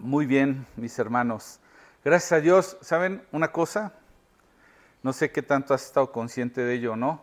[0.00, 1.60] Muy bien, mis hermanos.
[2.02, 3.92] Gracias a Dios, ¿saben una cosa?
[5.02, 7.22] No sé qué tanto has estado consciente de ello o no,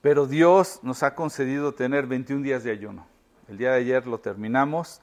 [0.00, 3.06] pero Dios nos ha concedido tener 21 días de ayuno.
[3.46, 5.00] El día de ayer lo terminamos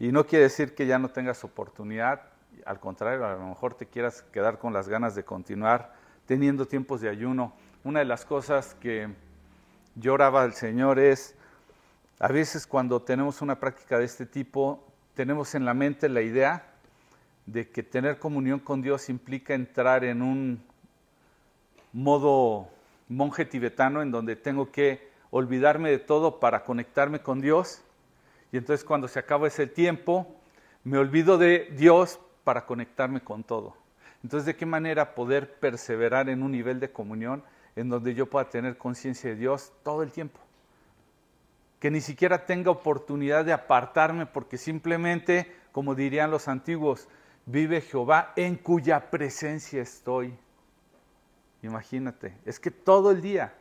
[0.00, 2.22] y no quiere decir que ya no tengas oportunidad,
[2.66, 5.94] al contrario, a lo mejor te quieras quedar con las ganas de continuar
[6.26, 7.52] teniendo tiempos de ayuno.
[7.84, 9.08] Una de las cosas que
[9.94, 11.36] yo oraba al Señor es,
[12.18, 16.64] a veces cuando tenemos una práctica de este tipo, tenemos en la mente la idea
[17.46, 20.62] de que tener comunión con Dios implica entrar en un
[21.92, 22.68] modo
[23.08, 27.82] monje tibetano en donde tengo que olvidarme de todo para conectarme con Dios.
[28.52, 30.26] Y entonces cuando se acaba ese tiempo,
[30.84, 33.76] me olvido de Dios para conectarme con todo.
[34.22, 37.42] Entonces, ¿de qué manera poder perseverar en un nivel de comunión
[37.74, 40.38] en donde yo pueda tener conciencia de Dios todo el tiempo?
[41.82, 47.08] Que ni siquiera tenga oportunidad de apartarme porque simplemente, como dirían los antiguos,
[47.44, 50.32] vive Jehová en cuya presencia estoy.
[51.60, 53.54] Imagínate, es que todo el día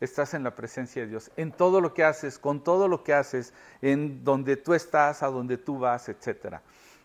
[0.00, 3.12] estás en la presencia de Dios, en todo lo que haces, con todo lo que
[3.12, 6.60] haces, en donde tú estás, a donde tú vas, etc.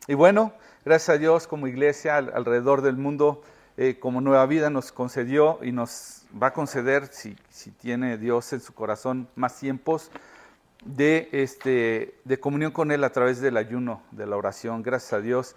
[0.08, 0.53] Y bueno,
[0.86, 3.42] gracias a Dios como iglesia alrededor del mundo,
[3.75, 8.53] eh, como Nueva Vida nos concedió y nos va a conceder, si, si tiene Dios
[8.53, 10.09] en su corazón más tiempos,
[10.81, 15.21] de, este, de comunión con Él a través del ayuno, de la oración, gracias a
[15.21, 15.55] Dios.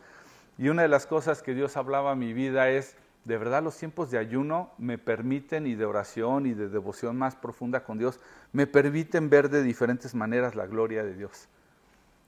[0.58, 3.76] Y una de las cosas que Dios hablaba a mi vida es, de verdad los
[3.76, 8.20] tiempos de ayuno me permiten, y de oración y de devoción más profunda con Dios,
[8.52, 11.48] me permiten ver de diferentes maneras la gloria de Dios.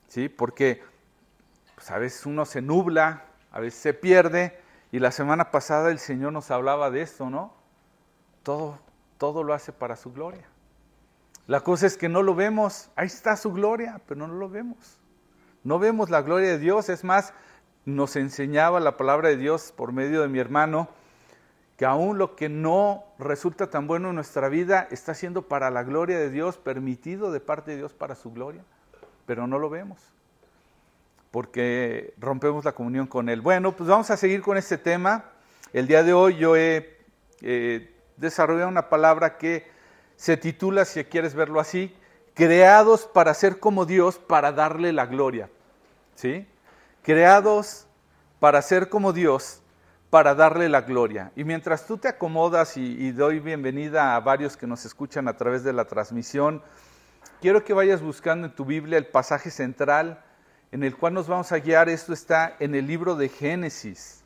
[0.07, 0.29] ¿Sí?
[0.29, 0.81] Porque
[1.75, 4.59] pues, a veces uno se nubla, a veces se pierde,
[4.91, 7.53] y la semana pasada el Señor nos hablaba de esto, ¿no?
[8.43, 8.79] Todo,
[9.17, 10.47] todo lo hace para su gloria.
[11.47, 12.89] La cosa es que no lo vemos.
[12.95, 14.99] Ahí está su gloria, pero no lo vemos.
[15.63, 16.89] No vemos la gloria de Dios.
[16.89, 17.33] Es más,
[17.85, 20.89] nos enseñaba la palabra de Dios por medio de mi hermano
[21.77, 25.83] que aún lo que no resulta tan bueno en nuestra vida está siendo para la
[25.83, 28.63] gloria de Dios, permitido de parte de Dios para su gloria,
[29.27, 29.99] pero no lo vemos,
[31.29, 33.41] porque rompemos la comunión con Él.
[33.41, 35.25] Bueno, pues vamos a seguir con este tema.
[35.71, 36.97] El día de hoy yo he
[37.41, 39.67] eh, desarrollado una palabra que
[40.17, 41.95] se titula, si quieres verlo así,
[42.33, 45.49] creados para ser como Dios, para darle la gloria.
[46.15, 46.45] ¿Sí?
[47.03, 47.87] Creados
[48.39, 49.61] para ser como Dios,
[50.09, 51.31] para darle la gloria.
[51.35, 55.37] Y mientras tú te acomodas y, y, doy bienvenida a varios que nos escuchan a
[55.37, 56.61] través de la transmisión,
[57.39, 60.23] quiero que vayas buscando en tu Biblia el pasaje central
[60.71, 61.89] en el cual nos vamos a guiar.
[61.89, 64.23] Esto está en el libro de Génesis.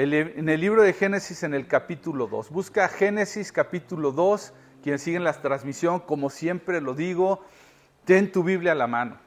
[0.00, 2.50] En el libro de Génesis en el capítulo 2.
[2.50, 7.44] Busca Génesis capítulo 2, quienes siguen la transmisión, como siempre lo digo,
[8.04, 9.18] ten tu Biblia a la mano.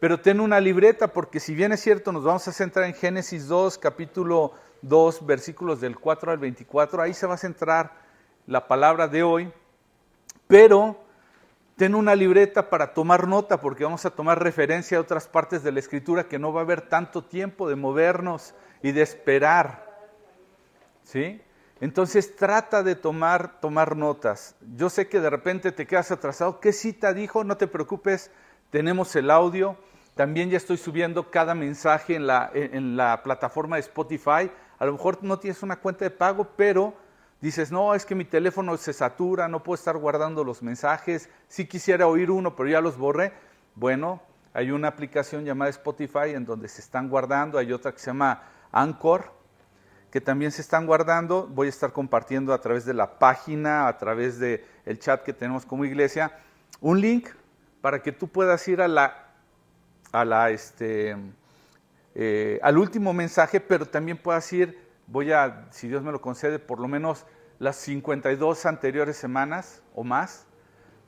[0.00, 3.48] Pero ten una libreta porque si bien es cierto, nos vamos a centrar en Génesis
[3.48, 7.94] 2, capítulo 2, versículos del 4 al 24, ahí se va a centrar
[8.46, 9.50] la palabra de hoy,
[10.46, 11.02] pero
[11.76, 15.72] ten una libreta para tomar nota porque vamos a tomar referencia a otras partes de
[15.72, 19.93] la escritura que no va a haber tanto tiempo de movernos y de esperar
[21.04, 21.40] ¿sí?
[21.80, 24.56] Entonces trata de tomar, tomar notas.
[24.74, 26.60] Yo sé que de repente te quedas atrasado.
[26.60, 27.44] ¿Qué cita dijo?
[27.44, 28.30] No te preocupes,
[28.70, 29.76] tenemos el audio.
[30.14, 34.50] También ya estoy subiendo cada mensaje en la, en la plataforma de Spotify.
[34.78, 36.94] A lo mejor no tienes una cuenta de pago, pero
[37.40, 41.28] dices, no, es que mi teléfono se satura, no puedo estar guardando los mensajes.
[41.48, 43.32] Sí quisiera oír uno, pero ya los borré.
[43.74, 44.22] Bueno,
[44.52, 47.58] hay una aplicación llamada Spotify en donde se están guardando.
[47.58, 49.43] Hay otra que se llama Anchor
[50.14, 51.48] que también se están guardando.
[51.48, 55.32] Voy a estar compartiendo a través de la página, a través del el chat que
[55.32, 56.38] tenemos como iglesia,
[56.80, 57.30] un link
[57.80, 59.32] para que tú puedas ir a la,
[60.12, 61.16] a la, este,
[62.14, 66.60] eh, al último mensaje, pero también puedas ir, voy a, si Dios me lo concede,
[66.60, 67.26] por lo menos
[67.58, 70.46] las 52 anteriores semanas o más,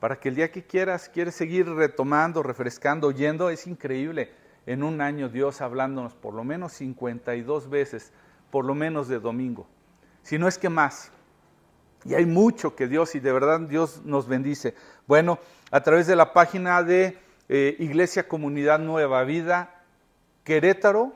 [0.00, 4.32] para que el día que quieras, quieres seguir retomando, refrescando, oyendo, es increíble.
[4.66, 8.12] En un año Dios hablándonos por lo menos 52 veces
[8.50, 9.66] por lo menos de domingo,
[10.22, 11.10] si no es que más.
[12.04, 14.74] Y hay mucho que Dios, y de verdad Dios nos bendice.
[15.06, 15.40] Bueno,
[15.72, 19.82] a través de la página de eh, Iglesia Comunidad Nueva Vida,
[20.44, 21.12] Querétaro,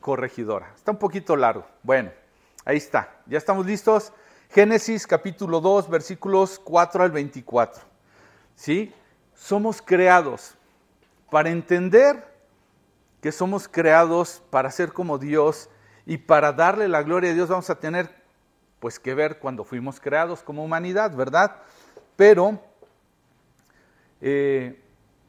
[0.00, 0.72] Corregidora.
[0.74, 1.64] Está un poquito largo.
[1.84, 2.10] Bueno,
[2.64, 3.20] ahí está.
[3.26, 4.12] ¿Ya estamos listos?
[4.50, 7.82] Génesis capítulo 2, versículos 4 al 24.
[8.56, 8.92] ¿Sí?
[9.34, 10.56] Somos creados
[11.30, 12.32] para entender
[13.20, 15.70] que somos creados para ser como Dios
[16.06, 18.22] y para darle la gloria a Dios vamos a tener
[18.80, 21.56] pues que ver cuando fuimos creados como humanidad, ¿verdad?
[22.16, 22.60] Pero
[24.20, 24.82] eh,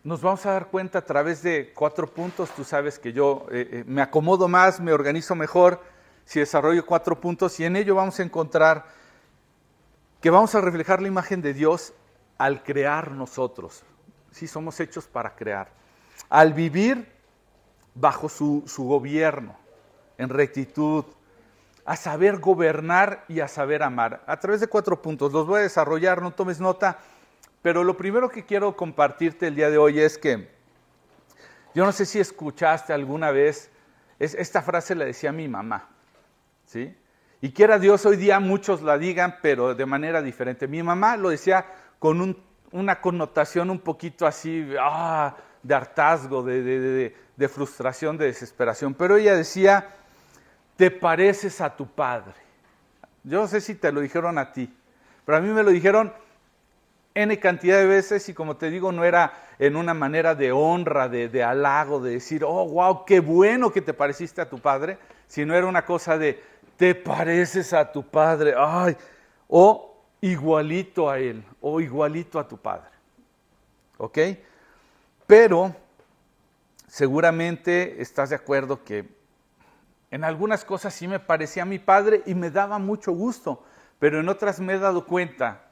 [0.04, 2.50] nos vamos a dar cuenta a través de cuatro puntos.
[2.52, 5.82] Tú sabes que yo eh, eh, me acomodo más, me organizo mejor
[6.26, 8.86] si desarrollo cuatro puntos y en ello vamos a encontrar
[10.20, 11.94] que vamos a reflejar la imagen de Dios
[12.40, 13.84] al crear nosotros.
[14.32, 15.70] Si somos hechos para crear.
[16.30, 17.12] Al vivir
[17.94, 19.56] bajo su gobierno,
[20.18, 21.06] en rectitud,
[21.86, 24.24] a saber gobernar y a saber amar.
[24.26, 25.34] A través de cuatro puntos.
[25.34, 27.00] Los voy a desarrollar, no tomes nota.
[27.62, 30.50] Pero lo primero que quiero compartirte el día de hoy es que
[31.74, 33.72] yo no sé si escuchaste alguna vez,
[34.20, 35.90] esta frase la decía mi mamá,
[36.66, 36.96] ¿sí?
[37.42, 40.68] Y quiera Dios hoy día muchos la digan, pero de manera diferente.
[40.68, 41.66] Mi mamá lo decía
[42.00, 42.38] con
[42.72, 48.94] una connotación un poquito así, ah, de hartazgo, de, de frustración, de desesperación.
[48.94, 49.90] Pero ella decía,
[50.76, 52.34] te pareces a tu padre.
[53.24, 54.74] Yo no sé si te lo dijeron a ti,
[55.26, 56.14] pero a mí me lo dijeron
[57.16, 61.08] N cantidad de veces y como te digo, no era en una manera de honra,
[61.08, 64.98] de, de, halago, de decir, oh, wow, qué bueno que te pareciste a tu padre,
[65.28, 66.42] sino era una cosa de,
[66.76, 68.98] te pareces a tu padre, ay,
[69.48, 72.90] o igualito a él, o igualito a tu padre.
[73.98, 74.18] ¿Ok?
[75.28, 75.76] Pero
[76.88, 79.08] seguramente estás de acuerdo que
[80.14, 83.64] en algunas cosas sí me parecía a mi padre y me daba mucho gusto,
[83.98, 85.64] pero en otras me he dado cuenta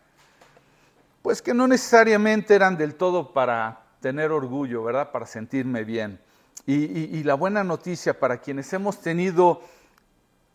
[1.21, 5.11] pues que no necesariamente eran del todo para tener orgullo, ¿verdad?
[5.11, 6.19] Para sentirme bien.
[6.65, 9.61] Y, la buena noticia para quienes hemos tenido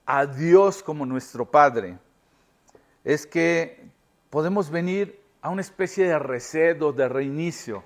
[0.05, 1.97] a Dios como nuestro Padre
[3.05, 3.89] es que
[4.31, 7.85] podemos venir a una especie de recedo, de reinicio,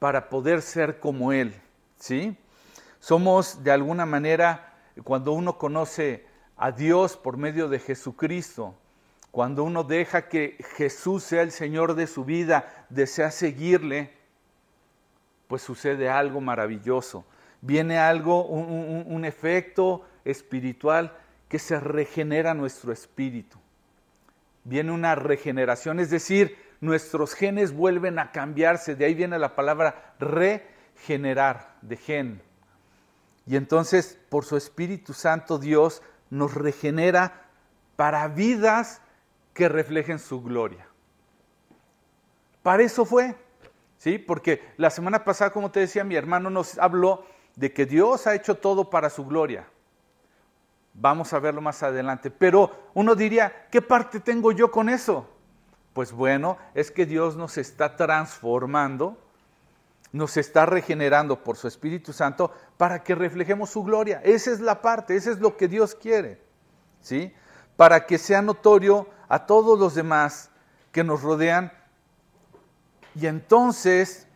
[0.00, 1.54] para poder ser como Él,
[2.00, 2.36] ¿sí?
[2.98, 4.69] Somos de alguna manera,
[5.04, 6.26] cuando uno conoce
[6.56, 8.74] a Dios por medio de Jesucristo,
[9.30, 14.12] cuando uno deja que Jesús sea el Señor de su vida, desea seguirle,
[15.46, 17.24] pues sucede algo maravilloso.
[17.60, 21.16] Viene algo, un, efecto espiritual
[21.48, 23.58] que se regenera nuestro espíritu.
[24.64, 28.96] Viene una regeneración, es decir, nuestros genes vuelven a cambiarse.
[28.96, 32.42] De ahí viene la palabra regenerar, de gen.
[33.46, 37.48] Y entonces, por su Espíritu Santo, Dios nos regenera
[37.96, 39.02] para vidas
[39.54, 40.86] que reflejen su gloria.
[42.62, 43.34] Para eso fue,
[43.98, 44.18] ¿sí?
[44.18, 47.24] Porque la semana pasada, como te decía, mi hermano nos habló
[47.56, 49.66] de que Dios ha hecho todo para su gloria.
[50.94, 52.30] Vamos a verlo más adelante.
[52.30, 55.28] Pero uno diría, ¿qué parte tengo yo con eso?
[55.92, 59.18] Pues bueno, es que Dios nos está transformando,
[60.12, 64.20] nos está regenerando por su Espíritu Santo para que reflejemos su gloria.
[64.24, 66.40] Esa es la parte, esa es lo que Dios quiere.
[67.00, 67.32] ¿Sí?
[67.76, 70.50] Para que sea notorio a todos los demás
[70.92, 71.72] que nos rodean
[73.14, 74.26] y entonces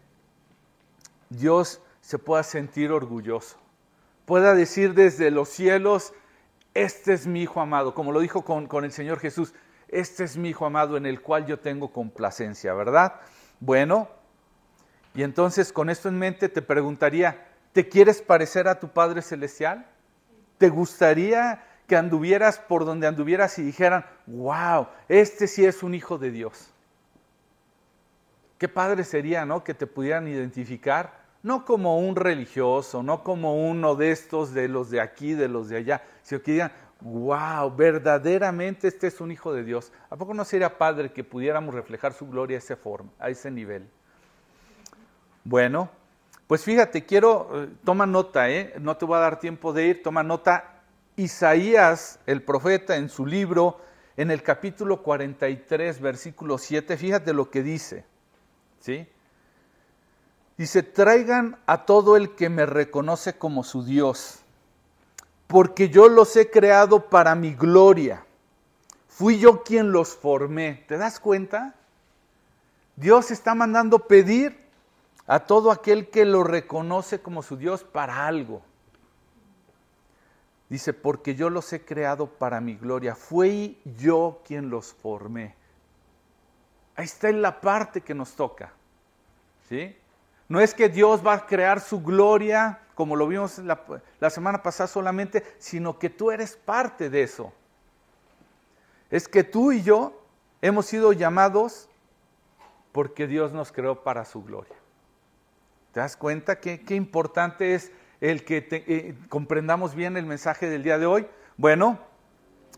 [1.30, 3.56] Dios se pueda sentir orgulloso,
[4.24, 6.12] pueda decir desde los cielos,
[6.74, 9.54] este es mi Hijo amado, como lo dijo con, con el Señor Jesús,
[9.88, 13.20] este es mi Hijo amado en el cual yo tengo complacencia, ¿verdad?
[13.60, 14.08] Bueno,
[15.14, 19.86] y entonces con esto en mente te preguntaría, ¿te quieres parecer a tu Padre Celestial?
[20.58, 26.18] ¿Te gustaría que anduvieras por donde anduvieras y dijeran, wow, este sí es un hijo
[26.18, 26.70] de Dios.
[28.58, 29.62] Qué padre sería, ¿no?
[29.62, 34.90] Que te pudieran identificar, no como un religioso, no como uno de estos, de los
[34.90, 39.52] de aquí, de los de allá, sino que digan, wow, verdaderamente este es un hijo
[39.52, 39.92] de Dios.
[40.08, 43.50] ¿A poco no sería padre que pudiéramos reflejar su gloria a ese forma, a ese
[43.50, 43.86] nivel?
[45.44, 45.90] Bueno,
[46.46, 48.74] pues fíjate, quiero, eh, toma nota, ¿eh?
[48.80, 50.82] no te voy a dar tiempo de ir, toma nota
[51.16, 53.78] Isaías, el profeta, en su libro,
[54.16, 58.06] en el capítulo 43, versículo 7, fíjate lo que dice.
[58.80, 59.06] ¿Sí?
[60.56, 64.40] Dice, traigan a todo el que me reconoce como su Dios,
[65.46, 68.24] porque yo los he creado para mi gloria.
[69.08, 70.84] Fui yo quien los formé.
[70.88, 71.74] ¿Te das cuenta?
[72.96, 74.63] Dios está mandando pedir
[75.26, 78.62] a todo aquel que lo reconoce como su Dios para algo.
[80.68, 83.14] Dice, porque yo los he creado para mi gloria.
[83.14, 85.54] Fui yo quien los formé.
[86.96, 88.72] Ahí está en la parte que nos toca.
[89.68, 89.96] ¿Sí?
[90.48, 93.80] No es que Dios va a crear su gloria, como lo vimos la,
[94.20, 97.52] la semana pasada solamente, sino que tú eres parte de eso.
[99.10, 100.20] Es que tú y yo
[100.60, 101.88] hemos sido llamados
[102.92, 104.74] porque Dios nos creó para su gloria.
[105.94, 110.82] ¿Te das cuenta qué, qué importante es el que eh, comprendamos bien el mensaje del
[110.82, 111.28] día de hoy?
[111.56, 112.00] Bueno,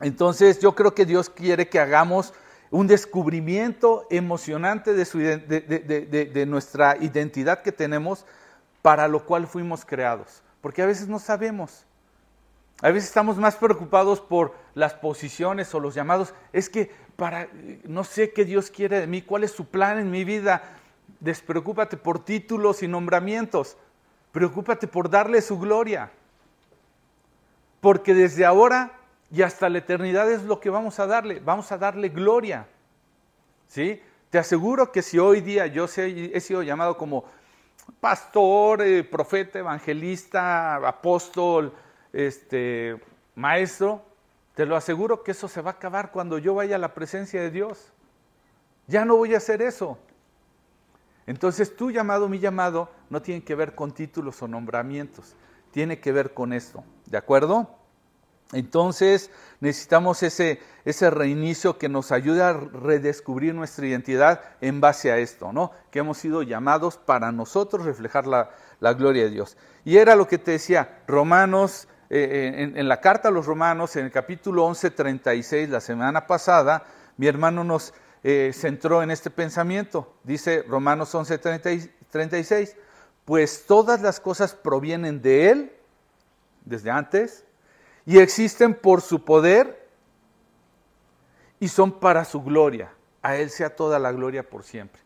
[0.02, 2.35] entonces yo creo que Dios quiere que hagamos
[2.70, 5.06] un descubrimiento emocionante de,
[6.28, 8.26] de, nuestra identidad que tenemos
[8.82, 10.42] para lo cual fuimos creados.
[10.61, 11.87] Porque a veces no sabemos.
[12.82, 16.35] A veces estamos más preocupados por las posiciones o los llamados.
[16.52, 17.49] Es que para
[17.85, 20.62] no sé qué Dios quiere de mí, cuál es su plan en mi vida.
[21.20, 23.76] Despreocúpate por títulos y nombramientos.
[24.32, 26.11] Preocúpate por darle su gloria.
[27.80, 28.92] Porque desde ahora
[29.30, 31.40] y hasta la eternidad es lo que vamos a darle.
[31.40, 32.66] Vamos a darle gloria.
[33.68, 34.00] ¿Sí?
[34.30, 37.25] Te aseguro que si hoy día yo he sido llamado como
[38.00, 41.73] pastor, eh, profeta, evangelista, apóstol,
[42.12, 43.00] este,
[43.35, 44.02] maestro,
[44.54, 47.40] te lo aseguro que eso se va a acabar cuando yo vaya a la presencia
[47.40, 47.92] de Dios.
[48.87, 49.99] Ya no voy a hacer eso.
[51.26, 55.35] Entonces tu llamado, mi llamado, no tiene que ver con títulos o nombramientos,
[55.71, 56.85] tiene que ver con esto.
[57.06, 57.68] ¿De acuerdo?
[58.52, 65.18] Entonces necesitamos ese, ese reinicio que nos ayude a redescubrir nuestra identidad en base a
[65.18, 65.73] esto, ¿no?
[65.90, 68.50] Que hemos sido llamados para nosotros reflejar la,
[68.92, 69.56] gloria de Dios.
[69.85, 73.97] Y era lo que te decía, Romanos, eh, eh, en, la carta a los Romanos,
[73.97, 76.85] en el capítulo 11, 36, la semana pasada,
[77.16, 77.95] mi hermano nos
[78.28, 80.12] eh, centró en este pensamiento.
[80.25, 82.76] Dice Romanos 11, 36,
[83.25, 85.73] pues todas las cosas provienen de Él,
[86.64, 87.45] desde antes,
[88.04, 89.88] y existen por su poder
[91.61, 92.92] y son para su gloria.
[93.23, 95.00] A Él sea toda la gloria por siempre.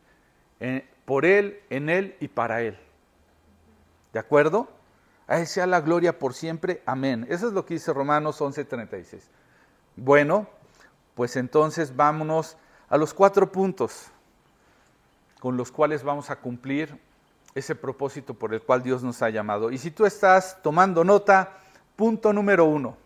[1.04, 2.78] por Él, en Él y para Él.
[4.14, 4.66] ¿De acuerdo?
[5.26, 6.82] A Él sea la gloria por siempre.
[6.86, 7.26] Amén.
[7.28, 9.28] Eso es lo que dice Romanos 11:36.
[9.94, 10.48] Bueno,
[11.14, 12.56] pues entonces vámonos
[12.90, 14.08] a los cuatro puntos
[15.40, 17.00] con los cuales vamos a cumplir
[17.54, 19.70] ese propósito por el cual Dios nos ha llamado.
[19.70, 21.60] Y si tú estás tomando nota,
[22.00, 22.96] Punto número uno.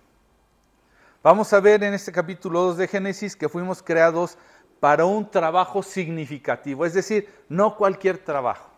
[1.21, 4.39] Vamos a ver en este capítulo 2 de Génesis que fuimos creados
[4.79, 8.71] para un trabajo significativo, es decir, no cualquier trabajo.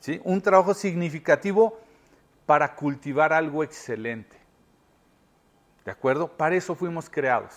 [0.00, 0.20] ¿sí?
[0.24, 1.78] Un trabajo significativo
[2.46, 4.36] para cultivar algo excelente.
[5.84, 6.26] ¿De acuerdo?
[6.26, 7.52] Para eso fuimos creados,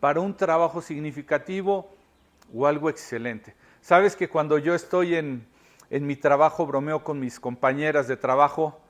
[0.00, 1.90] para un trabajo significativo
[2.54, 3.54] o algo excelente.
[3.80, 5.46] Sabes que cuando yo estoy en,
[5.90, 8.80] en mi trabajo, bromeo con mis compañeras de trabajo,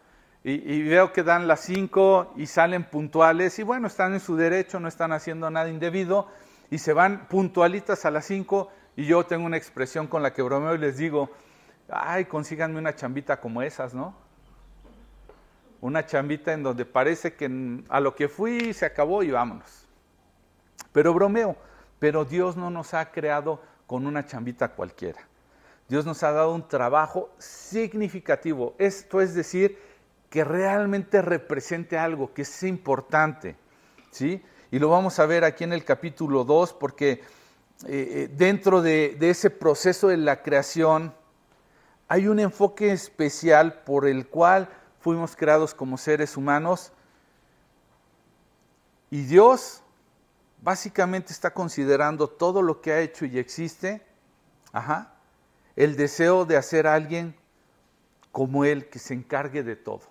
[0.45, 4.79] y, veo que dan las cinco y salen puntuales y bueno, están en su derecho,
[4.79, 6.29] no están haciendo nada indebido
[6.71, 10.43] y se van puntualitas a las cinco y yo tengo una expresión con la que
[10.43, 11.31] bromeo y les digo,
[11.91, 14.15] ay, consíganme una chambita como esas, ¿no?
[15.81, 19.88] Una chambita en donde parece que a lo que fui se acabó y vámonos.
[20.99, 21.55] Pero bromeo,
[22.01, 25.21] pero Dios no nos ha creado con una chambita cualquiera.
[25.89, 28.75] Dios nos ha dado un trabajo significativo.
[28.79, 29.79] Esto es decir,
[30.29, 33.55] que realmente represente algo, que sea importante.
[34.11, 34.43] ¿sí?
[34.73, 37.23] Y lo vamos a ver aquí en el capítulo 2, porque eh,
[37.87, 41.15] eh, dentro de, de ese proceso de la creación
[42.09, 46.91] hay un enfoque especial por el cual fuimos creados como seres humanos.
[49.13, 49.85] Y Dios
[50.63, 54.03] básicamente está considerando todo lo que ha hecho y existe,
[55.77, 57.35] el deseo de hacer alguien
[58.33, 60.03] como Él que se encargue de todo.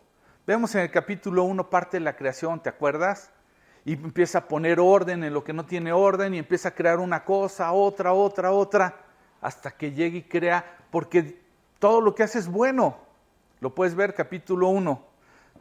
[0.46, 3.32] Vemos en el capítulo 1 parte de la creación, ¿te acuerdas?
[3.86, 7.00] Y empieza a poner orden en lo que no tiene orden y empieza a crear
[7.00, 8.96] una cosa, otra, otra, otra,
[9.42, 11.42] hasta que llegue y crea, porque
[11.80, 12.98] todo lo que hace es bueno.
[13.60, 15.04] Lo puedes ver capítulo 1.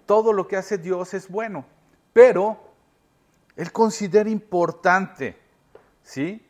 [0.07, 1.64] Todo lo que hace Dios es bueno,
[2.12, 2.65] pero
[3.56, 5.36] Él considera importante,
[6.02, 6.46] ¿sí?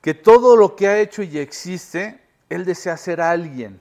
[0.00, 3.80] Que todo lo que ha hecho y existe, Él desea ser alguien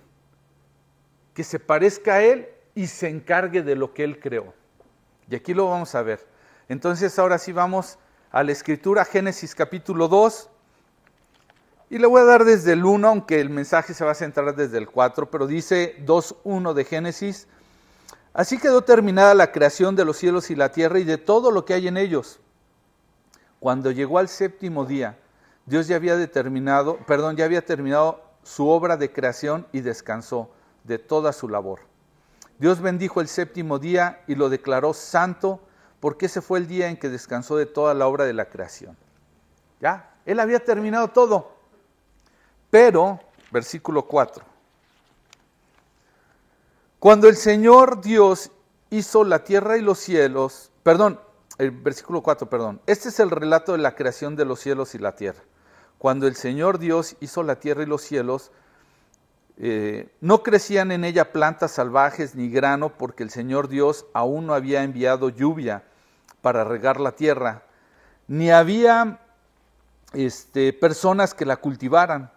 [1.34, 4.54] que se parezca a Él y se encargue de lo que Él creó.
[5.30, 6.28] Y aquí lo vamos a ver.
[6.68, 7.98] Entonces ahora sí vamos
[8.32, 10.50] a la escritura, Génesis capítulo 2.
[11.92, 14.56] Y le voy a dar desde el 1, aunque el mensaje se va a centrar
[14.56, 17.48] desde el 4, pero dice 2.1 de Génesis.
[18.34, 21.66] Así quedó terminada la creación de los cielos y la tierra y de todo lo
[21.66, 22.40] que hay en ellos.
[23.60, 25.18] Cuando llegó al séptimo día,
[25.66, 30.50] Dios ya había determinado, perdón, ya había terminado su obra de creación y descansó
[30.84, 31.82] de toda su labor.
[32.58, 35.62] Dios bendijo el séptimo día y lo declaró santo
[36.00, 38.98] porque ese fue el día en que descansó de toda la obra de la creación.
[39.80, 40.14] ¿Ya?
[40.26, 41.54] Él había terminado todo.
[42.70, 43.20] Pero,
[43.52, 44.44] versículo 4,
[47.00, 48.52] cuando el Señor Dios
[48.90, 51.20] hizo la tierra y los cielos, perdón,
[51.58, 55.00] el versículo 4, perdón, este es el relato de la creación de los cielos y
[55.00, 55.42] la tierra.
[55.98, 58.52] Cuando el Señor Dios hizo la tierra y los cielos,
[59.58, 64.54] eh, no crecían en ella plantas salvajes ni grano porque el Señor Dios aún no
[64.54, 65.84] había enviado lluvia
[66.42, 67.64] para regar la tierra,
[68.28, 69.20] ni había
[70.14, 72.32] este, personas que la cultivaran.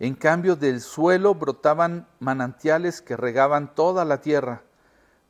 [0.00, 4.62] En cambio del suelo brotaban manantiales que regaban toda la tierra.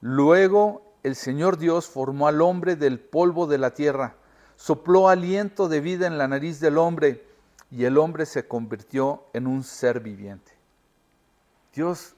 [0.00, 4.14] Luego el Señor Dios formó al hombre del polvo de la tierra,
[4.54, 7.26] sopló aliento de vida en la nariz del hombre
[7.70, 10.52] y el hombre se convirtió en un ser viviente.
[11.74, 12.14] Dios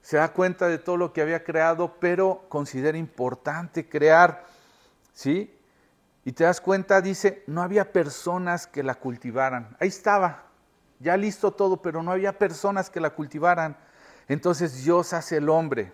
[0.00, 4.46] se da cuenta de todo lo que había creado, pero considera importante crear,
[5.12, 5.52] ¿sí?
[6.24, 9.76] Y te das cuenta, dice, no había personas que la cultivaran.
[9.80, 10.47] Ahí estaba,
[11.00, 13.76] ya listo todo, pero no había personas que la cultivaran.
[14.26, 15.92] Entonces Dios hace el hombre.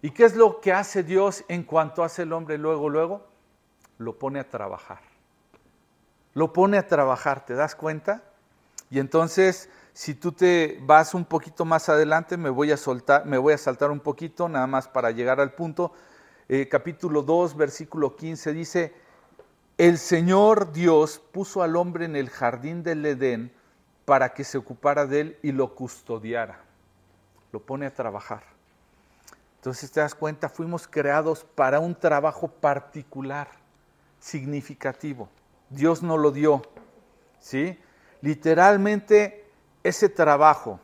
[0.00, 3.26] ¿Y qué es lo que hace Dios en cuanto hace el hombre luego, luego?
[3.98, 5.00] Lo pone a trabajar.
[6.34, 8.22] Lo pone a trabajar, ¿te das cuenta?
[8.90, 13.38] Y entonces, si tú te vas un poquito más adelante, me voy a, soltar, me
[13.38, 15.92] voy a saltar un poquito, nada más para llegar al punto.
[16.48, 18.94] Eh, capítulo 2, versículo 15 dice,
[19.76, 23.57] el Señor Dios puso al hombre en el jardín del Edén
[24.08, 26.58] para que se ocupara de él y lo custodiara.
[27.52, 28.42] Lo pone a trabajar.
[29.56, 33.48] Entonces te das cuenta, fuimos creados para un trabajo particular,
[34.18, 35.28] significativo.
[35.68, 36.62] Dios nos lo dio.
[37.38, 37.78] ¿Sí?
[38.22, 39.44] Literalmente
[39.82, 40.80] ese trabajo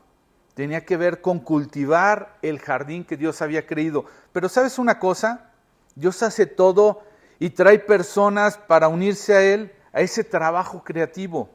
[0.52, 4.04] tenía que ver con cultivar el jardín que Dios había creído.
[4.34, 5.50] Pero ¿sabes una cosa?
[5.94, 7.00] Dios hace todo
[7.38, 11.48] y trae personas para unirse a Él, a ese trabajo creativo.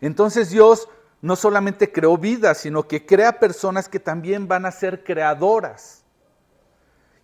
[0.00, 0.88] Entonces Dios
[1.20, 6.04] no solamente creó vida, sino que crea personas que también van a ser creadoras.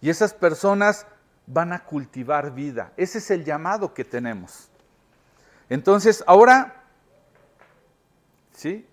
[0.00, 1.06] Y esas personas
[1.46, 2.92] van a cultivar vida.
[2.96, 4.68] Ese es el llamado que tenemos.
[5.68, 6.84] Entonces, ahora,
[8.52, 8.86] ¿sí?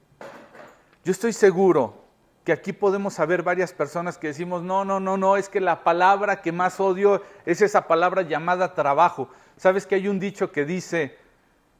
[1.03, 2.01] Yo estoy seguro
[2.43, 5.83] que aquí podemos haber varias personas que decimos, no, no, no, no, es que la
[5.83, 9.29] palabra que más odio es esa palabra llamada trabajo.
[9.57, 11.17] ¿Sabes que hay un dicho que dice,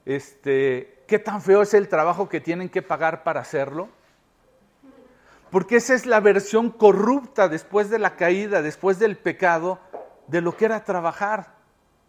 [0.05, 3.89] este, ¿Qué tan feo es el trabajo que tienen que pagar para hacerlo?
[5.50, 9.77] Porque esa es la versión corrupta después de la caída, después del pecado,
[10.27, 11.53] de lo que era trabajar.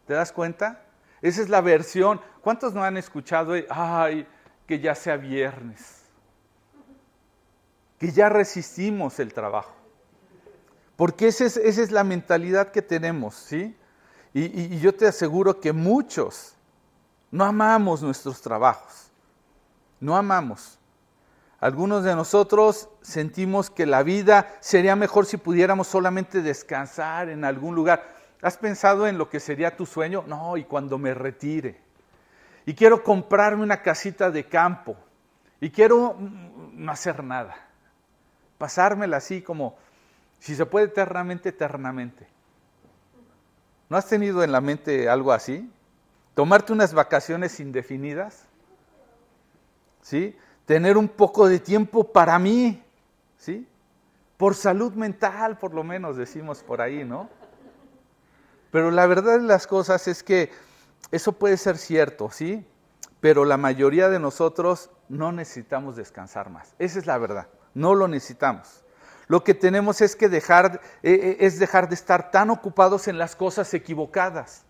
[0.07, 0.85] ¿Te das cuenta?
[1.21, 2.21] Esa es la versión.
[2.43, 3.55] ¿Cuántos no han escuchado?
[3.71, 4.25] Ay,
[4.69, 6.05] que ya sea viernes.
[7.99, 9.75] Que ya resistimos el trabajo.
[10.95, 13.77] Porque esa es, esa es la mentalidad que tenemos, ¿sí?
[14.33, 16.55] y yo te aseguro que muchos
[17.33, 19.11] no amamos nuestros trabajos.
[19.99, 20.79] No amamos.
[21.59, 27.75] Algunos de nosotros sentimos que la vida sería mejor si pudiéramos solamente descansar en algún
[27.75, 28.15] lugar.
[28.43, 30.25] ¿Has pensado en lo que sería tu sueño?
[30.27, 31.81] No, y cuando me retire.
[32.67, 34.97] Y quiero comprarme una casita de campo.
[35.61, 37.57] Y quiero mm, no hacer nada.
[38.59, 39.79] Pasármela así como,
[40.39, 42.27] si se puede eternamente, eternamente.
[43.89, 45.71] ¿No has tenido en la mente algo así?
[46.35, 48.45] Tomarte unas vacaciones indefinidas,
[50.01, 50.37] ¿sí?
[50.67, 52.83] Tener un poco de tiempo para mí,
[53.39, 53.67] ¿sí?
[54.37, 57.29] Por salud mental, por lo menos decimos por ahí, ¿no?
[58.71, 60.51] Pero la verdad de las cosas es que
[61.11, 62.67] eso puede ser cierto, ¿sí?
[63.21, 66.75] Pero la mayoría de nosotros no necesitamos descansar más.
[66.79, 67.49] Esa es la verdad.
[67.75, 68.83] No lo necesitamos.
[69.29, 73.19] Lo que tenemos es que dejar, eh, eh, es dejar de estar tan ocupados en
[73.19, 74.65] las cosas equivocadas.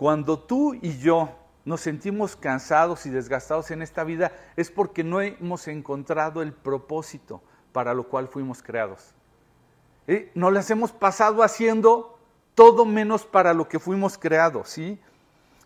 [0.00, 1.28] Cuando tú y yo
[1.66, 7.42] nos sentimos cansados y desgastados en esta vida es porque no hemos encontrado el propósito
[7.72, 9.12] para lo cual fuimos creados.
[10.06, 10.30] ¿Eh?
[10.34, 12.18] Nos las hemos pasado haciendo
[12.54, 14.98] todo menos para lo que fuimos creados, ¿sí?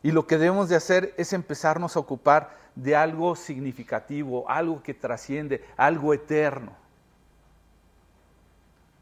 [0.03, 4.95] Y lo que debemos de hacer es empezarnos a ocupar de algo significativo, algo que
[4.95, 6.73] trasciende, algo eterno.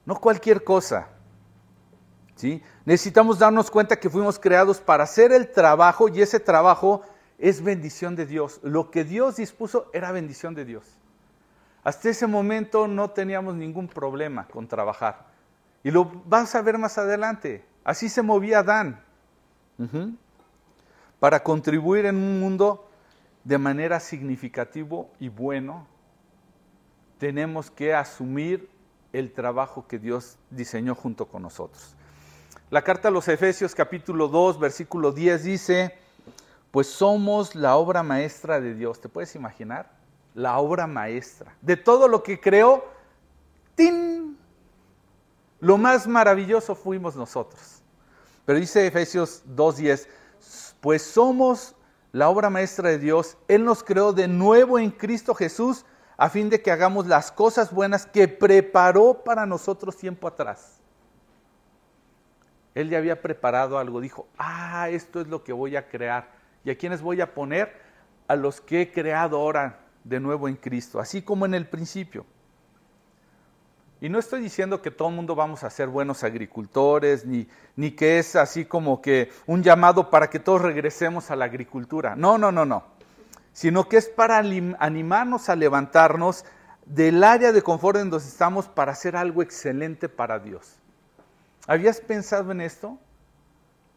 [0.04, 1.08] No cualquier cosa.
[2.84, 7.02] Necesitamos darnos cuenta que fuimos creados para hacer el trabajo y ese trabajo
[7.38, 8.60] es bendición de Dios.
[8.62, 10.84] Lo que Dios dispuso era bendición de Dios.
[11.84, 15.26] Hasta ese momento no teníamos ningún problema con trabajar.
[15.82, 17.64] Y lo vas a ver más adelante.
[17.84, 19.02] Así se movía Adán.
[21.18, 22.88] Para contribuir en un mundo
[23.42, 25.86] de manera significativa y bueno,
[27.18, 28.68] tenemos que asumir
[29.12, 31.96] el trabajo que Dios diseñó junto con nosotros.
[32.72, 35.98] La carta a los Efesios capítulo 2, versículo 10 dice,
[36.70, 38.98] pues somos la obra maestra de Dios.
[38.98, 39.90] ¿Te puedes imaginar?
[40.34, 41.54] La obra maestra.
[41.60, 42.82] De todo lo que creó,
[43.74, 44.38] ¡tin!
[45.60, 47.82] Lo más maravilloso fuimos nosotros.
[48.46, 50.08] Pero dice Efesios 2.10,
[50.80, 51.74] pues somos
[52.12, 53.36] la obra maestra de Dios.
[53.48, 55.84] Él nos creó de nuevo en Cristo Jesús
[56.16, 60.81] a fin de que hagamos las cosas buenas que preparó para nosotros tiempo atrás.
[62.74, 66.30] Él ya había preparado algo, dijo, ah, esto es lo que voy a crear.
[66.64, 67.82] ¿Y a quiénes voy a poner?
[68.28, 72.24] a los que he creado ahora de nuevo en Cristo, así como en el principio.
[74.00, 77.92] Y no estoy diciendo que todo el mundo vamos a ser buenos agricultores, ni, ni
[77.92, 82.16] que es así como que un llamado para que todos regresemos a la agricultura.
[82.16, 82.84] No, no, no, no.
[83.52, 86.44] Sino que es para animarnos a levantarnos
[86.84, 90.80] del área de confort en donde estamos para hacer algo excelente para Dios.
[91.66, 92.98] ¿Habías pensado en esto?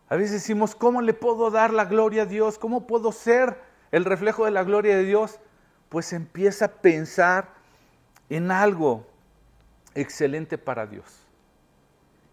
[0.08, 2.60] A veces decimos, ¿cómo le puedo dar la gloria a Dios?
[2.60, 3.60] ¿Cómo puedo ser
[3.92, 5.40] el reflejo de la gloria de Dios?
[5.90, 7.50] Pues empieza a pensar
[8.30, 9.08] en algo
[9.96, 11.06] excelente para Dios.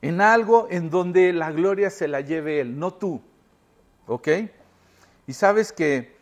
[0.03, 3.23] En algo en donde la gloria se la lleve Él, no tú.
[4.07, 4.29] ¿Ok?
[5.27, 6.17] Y sabes que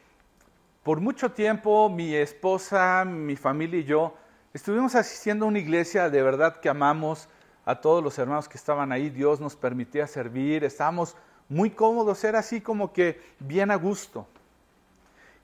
[0.84, 4.14] por mucho tiempo mi esposa, mi familia y yo
[4.52, 7.28] estuvimos asistiendo a una iglesia de verdad que amamos
[7.64, 9.10] a todos los hermanos que estaban ahí.
[9.10, 11.16] Dios nos permitía servir, estábamos
[11.48, 14.26] muy cómodos, era así como que bien a gusto.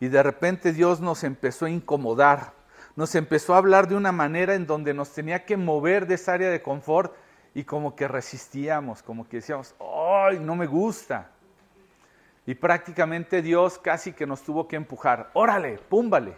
[0.01, 2.57] Y de repente Dios nos empezó a incomodar
[2.97, 6.33] nos empezó a hablar de una manera en donde nos tenía que mover de esa
[6.33, 7.15] área de confort
[7.55, 11.31] y como que resistíamos, como que decíamos, ¡ay, no me gusta!
[12.47, 16.35] Y prácticamente Dios casi que nos tuvo que empujar, órale, púmbale.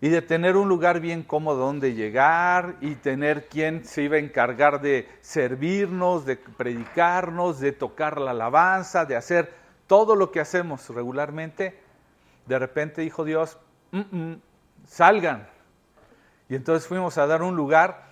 [0.00, 4.20] Y de tener un lugar bien cómodo donde llegar y tener quien se iba a
[4.20, 9.52] encargar de servirnos, de predicarnos, de tocar la alabanza, de hacer
[9.86, 11.78] todo lo que hacemos regularmente,
[12.46, 13.58] de repente dijo Dios,
[13.92, 14.40] mm, mm,
[14.86, 15.48] salgan.
[16.48, 18.04] Y entonces fuimos a dar un lugar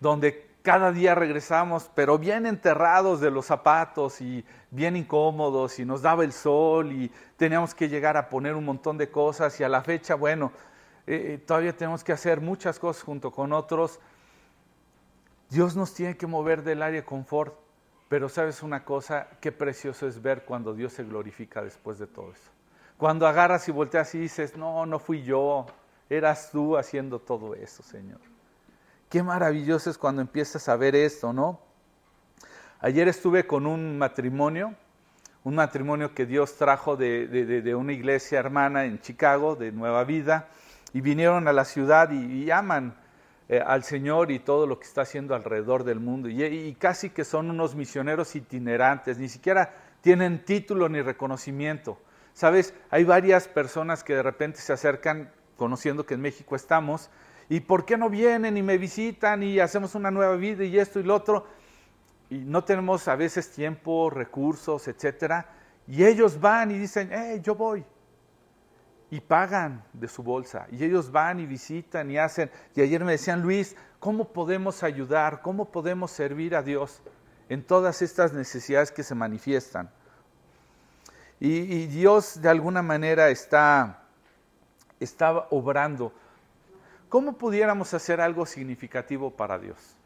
[0.00, 6.02] donde cada día regresamos, pero bien enterrados de los zapatos y bien incómodos y nos
[6.02, 9.68] daba el sol y teníamos que llegar a poner un montón de cosas y a
[9.68, 10.52] la fecha, bueno,
[11.14, 14.00] eh, eh, todavía tenemos que hacer muchas cosas junto con otros.
[15.48, 17.54] Dios nos tiene que mover del área de confort,
[18.08, 22.32] pero sabes una cosa, qué precioso es ver cuando Dios se glorifica después de todo
[22.32, 22.50] eso.
[22.96, 25.66] Cuando agarras y volteas y dices, no, no fui yo,
[26.10, 28.18] Eras tú haciendo todo eso, Señor.
[29.08, 31.60] Qué maravilloso es cuando empiezas a ver esto, ¿no?
[32.80, 34.74] Ayer estuve con un matrimonio,
[35.44, 40.48] un matrimonio que Dios trajo de, una iglesia hermana en Chicago, de Nueva Vida,
[40.92, 42.94] y vinieron a la ciudad y, aman
[43.48, 46.28] eh, al Señor y todo lo que está haciendo alrededor del mundo.
[46.28, 51.98] Y, y, casi que son unos misioneros itinerantes, ni siquiera tienen título ni reconocimiento.
[52.32, 57.10] Sabes, hay varias personas que de repente se acercan conociendo que en México estamos,
[57.48, 61.00] ¿y por qué no vienen y me visitan y hacemos una nueva vida y esto
[61.00, 61.46] y lo otro?
[62.30, 65.48] Y no tenemos a veces tiempo, recursos, etcétera,
[65.86, 67.84] y ellos van y dicen, hey, yo voy.
[69.10, 70.66] Y pagan de su bolsa.
[70.70, 72.50] Y ellos van y visitan y hacen.
[72.74, 75.42] Y ayer me decían, Luis, ¿cómo podemos ayudar?
[75.42, 77.02] ¿Cómo podemos servir a Dios
[77.48, 79.90] en todas estas necesidades que se manifiestan?
[81.40, 83.96] Y, Dios de alguna manera está
[85.00, 86.12] estaba obrando.
[87.08, 89.96] ¿Cómo pudiéramos hacer algo significativo para Dios?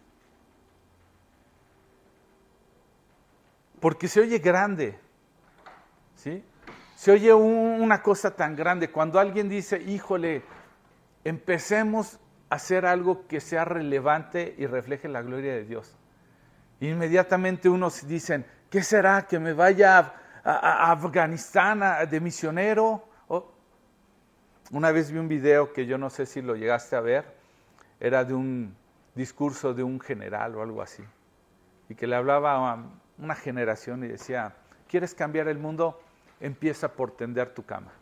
[3.80, 4.98] Porque se oye grande,
[6.14, 6.42] ¿sí?
[6.96, 8.90] Se oye una cosa tan grande.
[8.90, 10.42] Cuando alguien dice, híjole,
[11.24, 15.96] empecemos a hacer algo que sea relevante y refleje la gloria de Dios.
[16.80, 19.26] Inmediatamente unos dicen, ¿qué será?
[19.26, 23.09] ¿Que me vaya a, a Afganistán de misionero?
[24.70, 27.24] Una vez vi un video que yo no sé si lo llegaste a ver,
[28.00, 28.74] era de un
[29.14, 31.04] discurso de un general o algo así,
[31.88, 32.78] y que le hablaba a
[33.18, 34.54] una generación y decía,
[34.88, 36.00] ¿quieres cambiar el mundo?
[36.40, 37.92] Empieza por tender tu cama.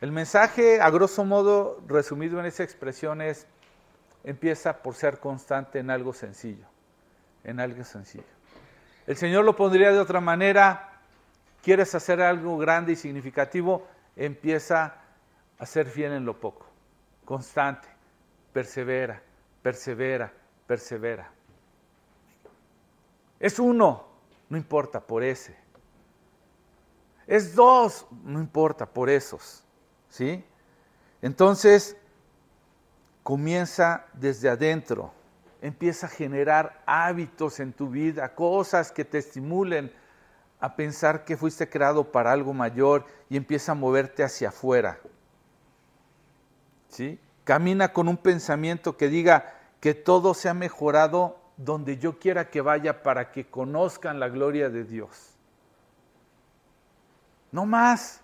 [0.00, 3.46] El mensaje, a grosso modo, resumido en esa expresión es,
[4.24, 6.66] empieza por ser constante en algo sencillo,
[7.44, 8.24] en algo sencillo.
[9.06, 11.00] El Señor lo pondría de otra manera,
[11.62, 13.86] ¿quieres hacer algo grande y significativo?
[14.18, 14.96] empieza
[15.58, 16.66] a ser fiel en lo poco,
[17.24, 17.88] constante,
[18.52, 19.22] persevera,
[19.62, 20.32] persevera,
[20.66, 21.30] persevera.
[23.38, 24.04] Es uno,
[24.48, 25.56] no importa, por ese.
[27.28, 29.62] Es dos, no importa, por esos.
[30.08, 30.42] ¿Sí?
[31.20, 31.96] Entonces,
[33.22, 35.12] comienza desde adentro.
[35.60, 39.92] Empieza a generar hábitos en tu vida, cosas que te estimulen
[40.58, 44.98] a pensar que fuiste creado para algo mayor y empieza a moverte hacia afuera.
[46.88, 47.20] ¿Sí?
[47.44, 52.62] Camina con un pensamiento que diga que todo se ha mejorado donde yo quiera que
[52.62, 55.37] vaya para que conozcan la gloria de Dios.
[57.52, 58.20] No más.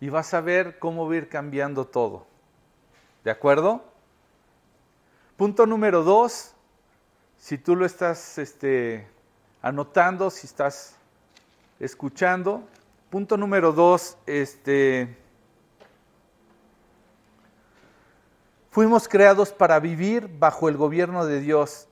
[0.00, 2.26] Y vas a ver cómo va a ir cambiando todo.
[3.24, 3.84] ¿De acuerdo?
[5.36, 6.54] Punto número dos,
[7.38, 9.06] si tú lo estás este,
[9.62, 10.96] anotando, si estás
[11.78, 12.66] escuchando,
[13.10, 15.16] Punto número dos, este,
[18.70, 21.88] fuimos creados para vivir bajo el gobierno de Dios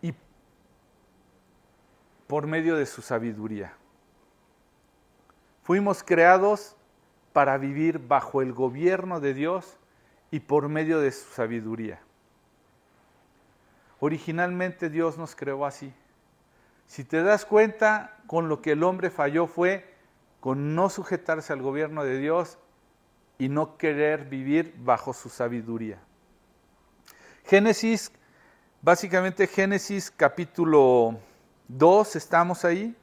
[0.00, 0.14] y
[2.26, 3.74] por medio de su sabiduría.
[5.62, 6.76] Fuimos creados
[7.32, 9.76] para vivir bajo el gobierno de Dios
[10.30, 12.00] y por medio de su sabiduría.
[14.00, 15.92] Originalmente Dios nos creó así.
[16.86, 19.92] Si te das cuenta, con lo que el hombre falló fue
[20.40, 22.58] con no sujetarse al gobierno de Dios
[23.38, 26.00] y no querer vivir bajo su sabiduría.
[27.44, 28.10] Génesis,
[28.80, 31.16] básicamente Génesis capítulo
[31.68, 32.96] 2, estamos ahí.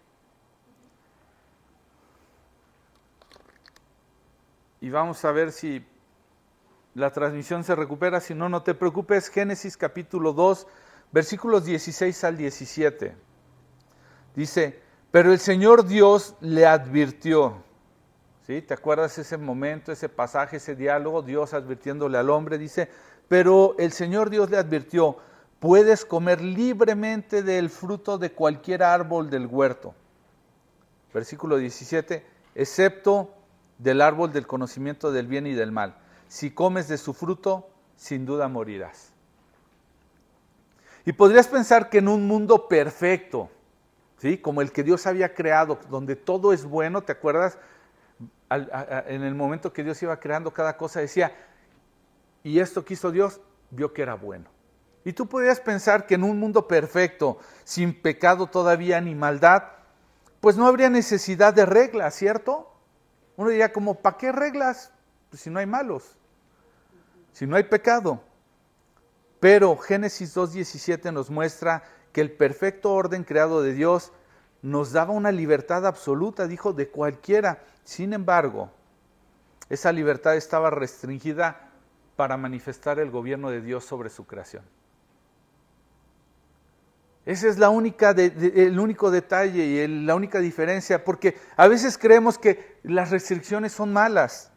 [4.82, 5.86] Y vamos a ver si
[6.94, 9.28] la transmisión se recupera, si no, no te preocupes.
[9.28, 10.68] Génesis capítulo 2,
[11.12, 13.16] versículos 16 al 17.
[14.36, 14.80] Dice,
[15.12, 17.64] pero el Señor Dios le advirtió.
[18.48, 18.62] ¿Sí?
[18.62, 21.22] ¿Te acuerdas ese momento, ese pasaje, ese diálogo?
[21.22, 22.90] Dios advirtiéndole al hombre, dice,
[23.28, 25.18] pero el Señor Dios le advirtió,
[25.60, 29.94] puedes comer libremente del fruto de cualquier árbol del huerto.
[31.14, 33.36] Versículo 17, excepto
[33.80, 35.96] del árbol del conocimiento del bien y del mal.
[36.28, 39.12] Si comes de su fruto, sin duda morirás.
[41.06, 43.50] Y podrías pensar que en un mundo perfecto,
[44.20, 44.38] ¿sí?
[44.38, 47.58] como el que Dios había creado, donde todo es bueno, ¿te acuerdas?
[48.52, 51.32] en el momento que Dios iba creando cada cosa, decía,
[52.44, 53.40] y esto quiso Dios,
[53.70, 54.50] vio que era bueno.
[55.06, 59.64] Y tú podrías pensar que en un mundo perfecto, sin pecado todavía ni maldad,
[60.42, 62.72] pues no habría necesidad de reglas, ¿cierto?
[63.40, 64.92] Uno diría como, ¿para qué reglas?
[65.30, 66.18] Pues si no hay malos,
[67.32, 68.22] si no hay pecado.
[69.40, 74.12] Pero Génesis 2.17 nos muestra que el perfecto orden creado de Dios
[74.62, 77.64] nos daba una libertad absoluta, dijo, de cualquiera.
[77.86, 78.72] Sin embargo,
[79.70, 81.70] esa libertad estaba restringida
[82.18, 84.66] para manifestar el gobierno de Dios sobre su creación.
[87.30, 92.40] Ese es la única el único detalle y la única diferencia, porque a veces creemos
[92.40, 94.52] que las restricciones son malas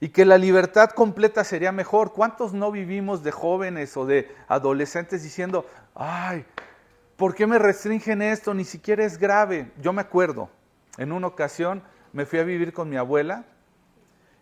[0.00, 2.14] y que la libertad completa sería mejor.
[2.14, 6.46] ¿Cuántos no vivimos de jóvenes o de adolescentes diciendo, ay,
[7.18, 8.54] ¿por qué me restringen esto?
[8.54, 9.70] Ni siquiera es grave.
[9.82, 10.48] Yo me acuerdo,
[10.96, 11.82] en una ocasión
[12.14, 13.44] me fui a vivir con mi abuela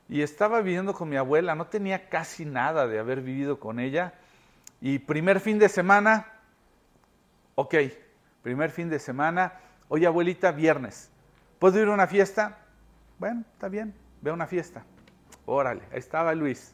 [0.08, 4.14] y estaba viviendo con mi abuela, no tenía casi nada de haber vivido con ella.
[4.80, 6.37] Y primer fin de semana,
[7.58, 7.74] ok,
[8.40, 9.52] primer fin de semana,
[9.88, 11.10] oye abuelita, viernes,
[11.58, 12.56] ¿puedo ir a una fiesta?
[13.18, 14.84] Bueno, está bien, ve a una fiesta.
[15.44, 16.72] Órale, ahí estaba Luis,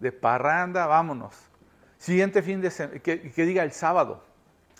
[0.00, 1.36] de parranda, vámonos.
[1.98, 4.24] Siguiente fin de semana, que, diga el sábado,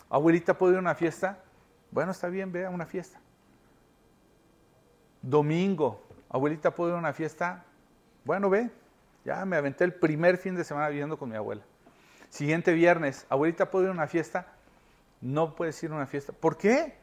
[0.09, 1.39] Abuelita, ¿puedo ir a una fiesta?
[1.89, 3.21] Bueno, está bien, ve a una fiesta.
[5.21, 7.63] Domingo, abuelita, ¿puedo ir a una fiesta?
[8.25, 8.69] Bueno, ve,
[9.23, 11.63] ya me aventé el primer fin de semana viviendo con mi abuela.
[12.27, 14.58] Siguiente viernes, abuelita, ¿puedo ir a una fiesta?
[15.21, 16.33] No puedes ir a una fiesta.
[16.33, 16.97] ¿Por qué?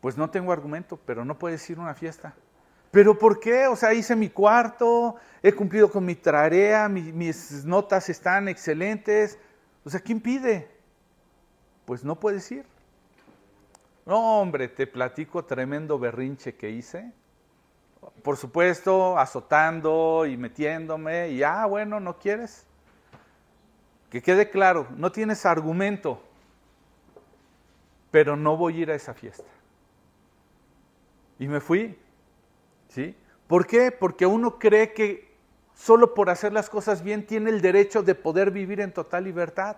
[0.00, 2.34] Pues no tengo argumento, pero no puedes ir a una fiesta.
[2.90, 3.66] ¿Pero por qué?
[3.66, 9.38] O sea, hice mi cuarto, he cumplido con mi tarea, mis notas están excelentes,
[9.84, 10.70] o sea, ¿quién pide?
[11.84, 12.64] Pues no puedes ir.
[14.06, 17.12] No, hombre, te platico tremendo berrinche que hice.
[18.22, 22.66] Por supuesto, azotando y metiéndome, y ah, bueno, no quieres.
[24.10, 26.22] Que quede claro, no tienes argumento,
[28.10, 29.50] pero no voy a ir a esa fiesta.
[31.38, 31.98] Y me fui,
[32.88, 33.14] ¿sí?
[33.46, 33.92] ¿Por qué?
[33.92, 35.28] Porque uno cree que
[35.74, 39.76] solo por hacer las cosas bien tiene el derecho de poder vivir en total libertad.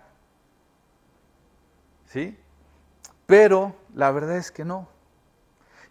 [2.07, 2.37] ¿Sí?
[3.25, 4.89] Pero la verdad es que no.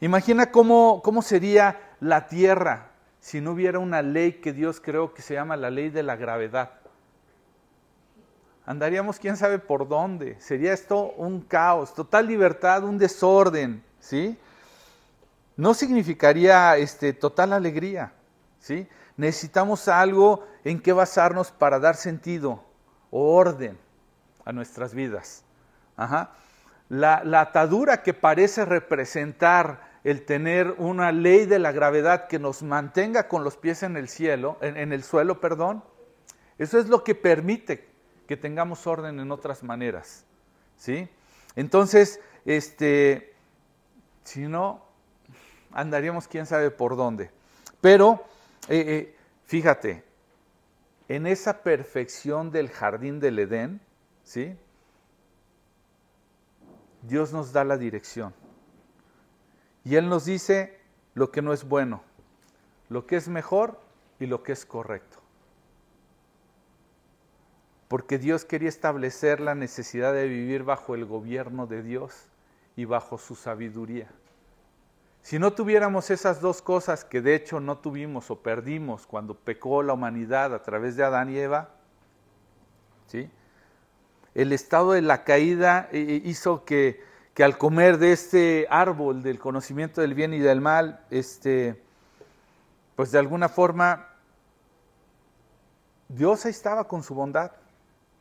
[0.01, 5.23] Imagina cómo, cómo sería la tierra si no hubiera una ley que Dios creó que
[5.23, 6.80] se llama la ley de la gravedad.
[8.71, 10.41] Andaríamos quién sabe por dónde.
[10.41, 14.39] Sería esto un caos, total libertad, un desorden, ¿sí?
[15.57, 18.13] No significaría este, total alegría,
[18.61, 18.87] ¿sí?
[19.17, 22.63] necesitamos algo en que basarnos para dar sentido
[23.11, 23.77] o orden
[24.45, 25.43] a nuestras vidas.
[26.89, 33.27] La, atadura que parece representar el tener una ley de la gravedad que nos mantenga
[33.27, 35.83] con los pies en el cielo, en, el suelo, perdón,
[36.57, 37.90] eso es lo que permite
[38.31, 40.25] que tengamos orden en otras maneras.
[40.77, 41.09] ¿sí?
[41.57, 43.35] Entonces, este,
[44.23, 44.85] si no,
[45.73, 47.33] andaríamos quién sabe por dónde.
[47.81, 48.25] Pero
[48.69, 49.17] eh, eh,
[49.47, 50.05] fíjate,
[51.09, 53.81] en esa perfección del jardín del Edén,
[54.23, 54.57] ¿sí?
[57.03, 58.33] Dios nos da la dirección.
[59.83, 60.79] Y Él nos dice
[61.15, 62.05] lo que no es bueno,
[62.91, 63.81] lo que es mejor
[64.21, 65.20] y lo que es correcto.
[67.91, 72.29] Porque Dios quería establecer la necesidad de vivir bajo el gobierno de Dios
[72.77, 74.07] y bajo su sabiduría.
[75.23, 79.83] Si no tuviéramos esas dos cosas que de hecho no tuvimos o perdimos cuando pecó
[79.83, 81.71] la humanidad a través de Adán y Eva,
[83.09, 83.29] ¿sí?
[84.37, 87.03] el estado de la caída eh, eh, hizo que,
[87.35, 91.83] que, al comer de este árbol del conocimiento del bien y del mal, este,
[92.95, 94.11] pues de alguna forma
[96.09, 97.51] Dios estaba con su bondad,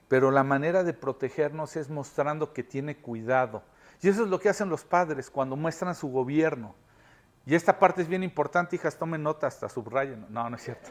[0.10, 3.64] pero la manera de protegernos es mostrando que tiene cuidado.
[4.02, 6.76] Y eso es lo que hacen los padres cuando muestran su gobierno.
[7.46, 10.26] Y esta parte es bien importante, hijas, tomen nota, hasta subrayen.
[10.30, 10.90] No, no es cierto.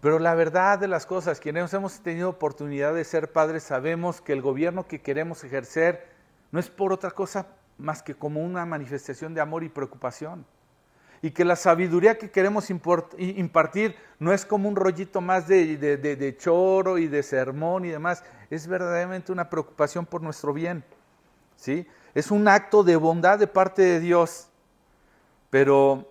[0.00, 4.34] Pero la verdad de las cosas, quienes hemos tenido oportunidad de ser padres, sabemos que
[4.34, 6.06] el gobierno que queremos ejercer
[6.52, 7.46] no es por otra cosa
[7.78, 10.44] más que como una manifestación de amor y preocupación.
[11.24, 16.36] Y que la sabiduría que queremos impartir no es como un rollito más de, de
[16.36, 20.84] choro y de sermón y demás, es verdaderamente una preocupación por nuestro bien.
[21.56, 21.86] ¿sí?
[22.14, 24.48] Es un acto de bondad de parte de Dios
[25.54, 26.10] pero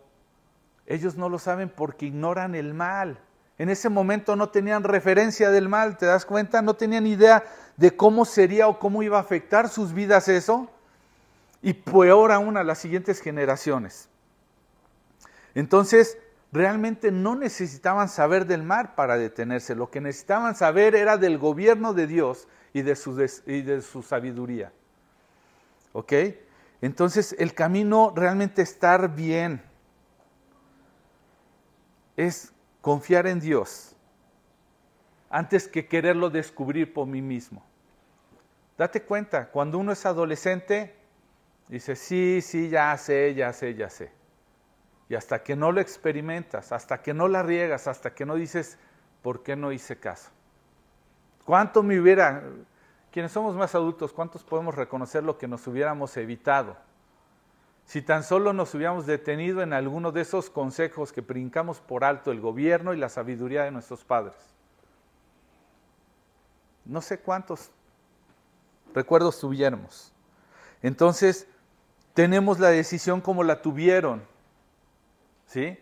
[0.85, 3.19] ellos no lo saben porque ignoran el mal.
[3.57, 6.61] En ese momento no tenían referencia del mal, ¿te das cuenta?
[6.61, 7.43] No tenían idea
[7.75, 10.69] de cómo sería o cómo iba a afectar sus vidas eso.
[11.61, 14.07] Y peor aún a las siguientes generaciones.
[15.55, 16.17] Entonces,
[16.51, 19.75] realmente no necesitaban saber del mal para detenerse.
[19.75, 24.03] Lo que necesitaban saber era del gobierno de Dios y de su, y de su
[24.03, 24.71] sabiduría.
[25.91, 26.13] ¿Ok?
[26.81, 29.61] Entonces el camino realmente estar bien
[32.17, 33.95] es confiar en Dios
[35.29, 37.63] antes que quererlo descubrir por mí mismo.
[38.77, 40.95] Date cuenta, cuando uno es adolescente,
[41.67, 44.11] dice, sí, sí, ya sé, ya sé, ya sé.
[45.13, 48.79] Y hasta que no lo experimentas, hasta que no la riegas, hasta que no dices,
[49.21, 50.31] ¿por qué no hice caso?
[51.45, 52.41] ¿Cuánto me hubiera,
[53.11, 56.77] quienes somos más adultos, ¿cuántos podemos reconocer lo que nos hubiéramos evitado?
[57.85, 62.31] Si tan solo nos hubiéramos detenido en alguno de esos consejos que brincamos por alto
[62.31, 64.33] el gobierno y la sabiduría de nuestros padres.
[66.85, 67.69] No sé cuántos
[68.95, 70.11] recuerdos tuviéramos.
[70.81, 71.45] Entonces,
[72.15, 74.32] tenemos la decisión como la tuvieron,
[75.53, 75.77] ¿sí?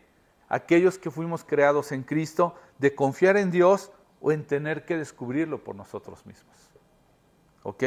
[0.49, 5.63] Aquellos que fuimos creados en Cristo, de confiar en Dios o en tener que descubrirlo
[5.63, 6.55] por nosotros mismos.
[7.63, 7.83] ¿Ok?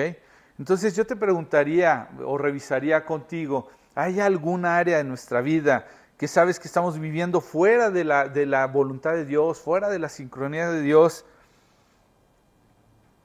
[0.59, 6.59] Entonces yo te preguntaría o revisaría contigo, ¿hay alguna área de nuestra vida que sabes
[6.59, 10.71] que estamos viviendo fuera de la, de la voluntad de Dios, fuera de la sincronía
[10.71, 11.27] de Dios?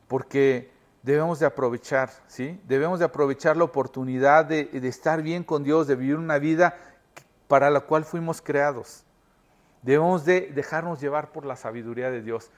[0.08, 0.69] Porque
[1.04, 2.60] debemos de aprovechar, ¿sí?
[2.67, 6.76] Debemos de aprovechar la oportunidad de, de estar bien con Dios, de vivir una vida
[7.50, 9.04] para la cual fuimos creados.
[9.82, 12.52] Debemos de dejarnos llevar por la sabiduría de Dios.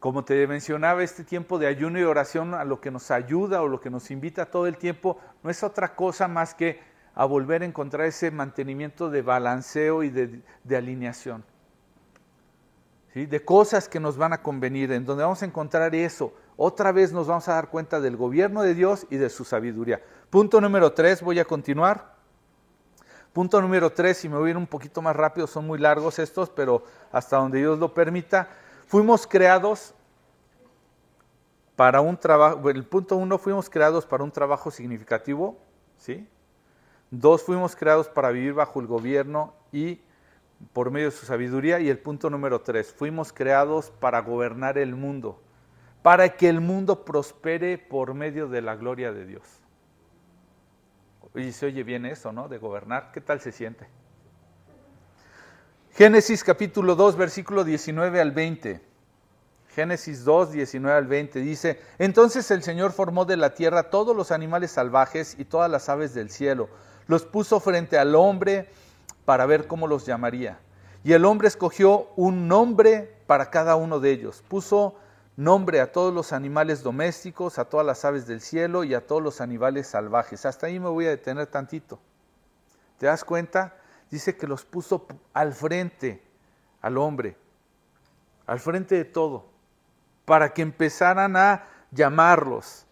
[0.00, 3.68] Como te mencionaba, este tiempo de ayuno y oración a lo que nos ayuda o
[3.68, 6.80] lo que nos invita todo el tiempo no es otra cosa más que
[7.14, 10.42] a volver a encontrar ese mantenimiento de balanceo y de,
[10.76, 11.44] alineación.
[13.14, 16.34] De cosas que nos van a convenir, en donde vamos a encontrar eso.
[16.56, 20.02] Otra vez nos vamos a dar cuenta del gobierno de Dios y de su sabiduría.
[20.28, 22.13] Punto número tres, voy a continuar.
[23.34, 26.20] Punto número tres, si me voy a ir un poquito más rápido, son muy largos
[26.20, 28.48] estos, pero hasta donde Dios lo permita.
[28.86, 29.92] Fuimos creados
[31.74, 35.58] para un trabajo, el punto uno, fuimos creados para un trabajo significativo,
[35.98, 36.28] ¿sí?
[37.10, 40.00] Dos, fuimos creados para vivir bajo el gobierno y
[40.72, 41.80] por medio de su sabiduría.
[41.80, 45.42] Y el punto número tres, fuimos creados para gobernar el mundo,
[46.02, 49.63] para que el mundo prospere por medio de la gloria de Dios.
[51.34, 52.48] Y se oye bien eso, ¿no?
[52.48, 53.10] De gobernar.
[53.12, 53.88] ¿Qué tal se siente?
[55.92, 58.80] Génesis capítulo 2, versículo 19 al 20.
[59.74, 64.30] Génesis 2, 19 al 20 dice, entonces el Señor formó de la tierra todos los
[64.30, 66.68] animales salvajes y todas las aves del cielo,
[67.08, 68.68] los puso frente al hombre
[69.24, 70.60] para ver cómo los llamaría.
[71.02, 74.44] Y el hombre escogió un nombre para cada uno de ellos.
[74.46, 74.94] Puso
[75.36, 79.22] nombre a todos los animales domésticos, a todas las aves del cielo y a todos
[79.22, 80.46] los animales salvajes.
[80.46, 81.98] Hasta ahí me voy a detener tantito.
[82.98, 83.76] ¿Te das cuenta?
[84.10, 86.22] dice que los puso al frente
[86.84, 87.34] al hombre,
[88.46, 89.46] al frente de todo,
[90.26, 92.84] para que empezaran a llamarlos,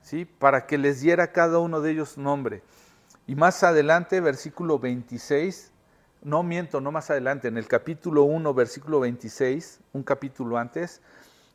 [0.00, 0.24] ¿sí?
[0.24, 2.62] para que les diera cada uno de ellos nombre.
[3.26, 5.72] Y más adelante, versículo 26,
[6.22, 11.02] no miento, no más adelante, en el capítulo 1, versículo 26, un capítulo antes,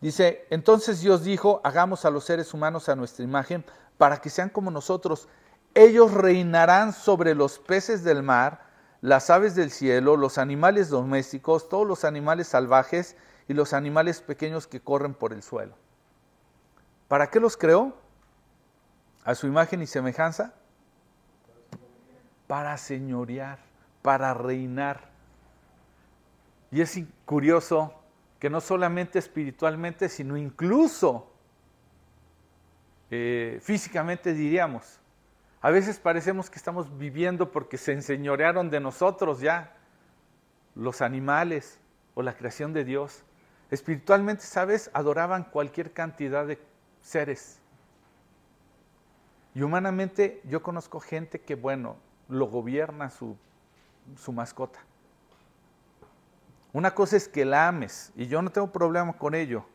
[0.01, 3.63] dice, entonces Dios dijo, hagamos a los seres humanos a nuestra imagen
[3.97, 5.27] para que sean como nosotros
[5.73, 8.65] Ellos reinarán sobre los peces del mar,
[8.99, 13.15] las aves del cielo, los animales domésticos, todos los animales salvajes
[13.47, 15.75] y los animales pequeños que corren por el suelo.
[17.07, 17.95] ¿Para qué los creó?
[19.23, 20.53] A su imagen y semejanza.
[22.47, 23.59] Para señorear,
[24.01, 25.09] para reinar.
[26.71, 27.93] Y es curioso
[28.41, 31.31] que no solamente espiritualmente, sino incluso
[33.11, 34.99] eh, físicamente diríamos.
[35.61, 39.77] A veces parecemos que estamos viviendo porque se enseñorearon de nosotros ya
[40.73, 41.79] los animales
[42.15, 43.23] o la creación de Dios.
[43.69, 44.89] Espiritualmente, ¿sabes?
[44.95, 46.59] Adoraban cualquier cantidad de
[46.99, 47.59] seres.
[49.53, 51.95] Y humanamente yo conozco gente que, bueno,
[52.27, 53.37] lo gobierna su,
[54.17, 54.79] su mascota.
[56.74, 59.65] Una cosa es que la ames, y yo no tengo problema con ello,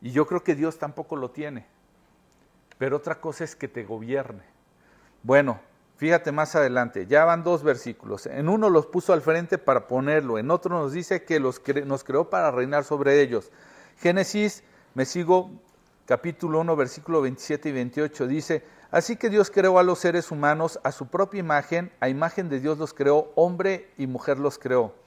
[0.00, 1.66] y yo creo que Dios tampoco lo tiene,
[2.78, 4.44] pero otra cosa es que te gobierne.
[5.24, 5.60] Bueno,
[5.96, 10.38] fíjate más adelante, ya van dos versículos, en uno los puso al frente para ponerlo,
[10.38, 13.50] en otro nos dice que los nos creó para reinar sobre ellos.
[13.98, 14.62] Génesis,
[14.94, 15.50] me sigo,
[16.06, 20.78] capítulo 1, versículo 27 y 28, dice, Así que Dios creó a los seres humanos
[20.84, 24.99] a su propia imagen, a imagen de Dios los creó, hombre y mujer los creó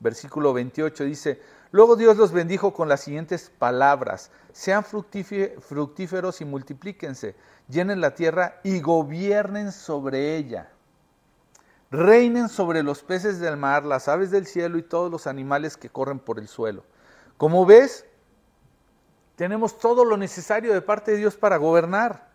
[0.00, 1.40] versículo 28 dice,
[1.70, 7.34] luego Dios los bendijo con las siguientes palabras, sean fructíferos y multiplíquense,
[7.68, 10.70] llenen la tierra y gobiernen sobre ella.
[11.90, 15.88] Reinen sobre los peces del mar, las aves del cielo y todos los animales que
[15.88, 16.84] corren por el suelo.
[17.36, 18.04] Como ves,
[19.36, 22.28] tenemos todo lo necesario de parte de Dios para gobernar.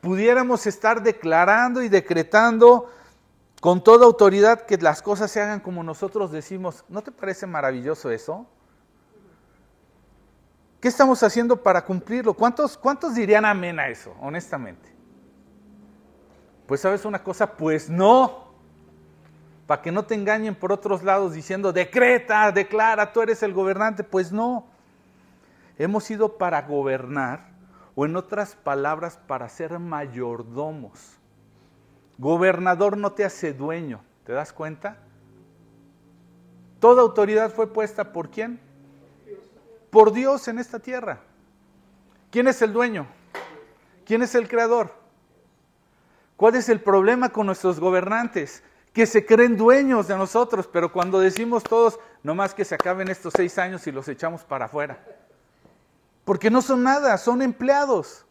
[0.00, 2.90] Pudiéramos estar declarando y decretando
[3.66, 6.84] con toda autoridad que las cosas se hagan como nosotros decimos.
[6.88, 8.46] ¿No te parece maravilloso eso?
[10.78, 12.32] ¿Qué estamos haciendo para cumplirlo?
[12.32, 14.88] ¿Cuántos, cuántos dirían amén a eso, honestamente?
[16.68, 18.52] Pues sabes una cosa, pues no.
[19.66, 24.04] Para que no te engañen por otros lados diciendo, decreta, declara, tú eres el gobernante.
[24.04, 24.68] Pues no.
[25.76, 27.48] Hemos ido para gobernar,
[27.96, 31.16] o en otras palabras, para ser mayordomos
[32.18, 34.96] Gobernador no te hace dueño, ¿te das cuenta?
[36.80, 38.60] Toda autoridad fue puesta por quién?
[39.90, 41.20] Por Dios en esta tierra.
[42.30, 43.06] ¿Quién es el dueño?
[44.04, 44.94] ¿Quién es el creador?
[46.36, 48.62] ¿Cuál es el problema con nuestros gobernantes?
[48.92, 53.08] Que se creen dueños de nosotros, pero cuando decimos todos, no más que se acaben
[53.08, 55.02] estos seis años y los echamos para afuera.
[56.24, 58.25] Porque no son nada, son empleados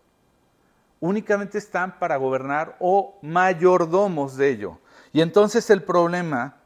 [0.99, 4.79] únicamente están para gobernar o mayordomos de ello.
[5.13, 6.57] Y entonces el problema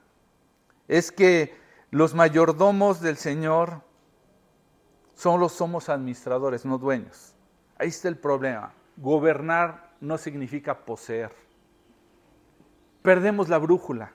[0.88, 1.56] es que
[1.92, 3.82] los mayordomos del Señor
[5.16, 7.36] solo somos administradores, no dueños.
[7.78, 8.74] Ahí está el problema.
[8.98, 11.32] Gobernar no significa poseer.
[13.02, 14.14] Perdemos la brújula.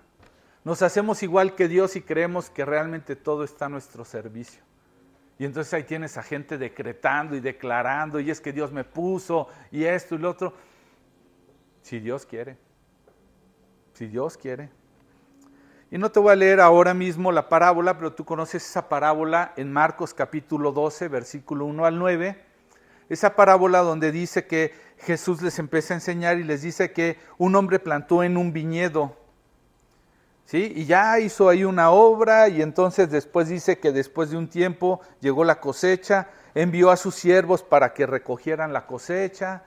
[0.65, 4.64] Nos hacemos igual que Dios y creemos que realmente todo está a nuestro servicio.
[5.39, 9.49] Y entonces ahí tienes a gente decretando y declarando, y es que Dios me puso,
[9.70, 10.55] y esto y lo otro.
[11.82, 12.57] Si Dios quiere,
[13.93, 14.70] si Dios quiere.
[15.91, 19.53] Y no te voy a leer ahora mismo la parábola, pero tú conoces esa parábola
[19.57, 22.45] en Marcos capítulo 12, versículo 1 al 9.
[23.09, 27.55] Esa parábola donde dice que Jesús les empieza a enseñar y les dice que un
[27.55, 29.16] hombre plantó en un viñedo
[30.45, 30.72] ¿Sí?
[30.76, 35.01] Y ya hizo ahí una obra y entonces después dice que después de un tiempo
[35.20, 39.62] llegó la cosecha, envió a sus siervos para que recogieran la cosecha.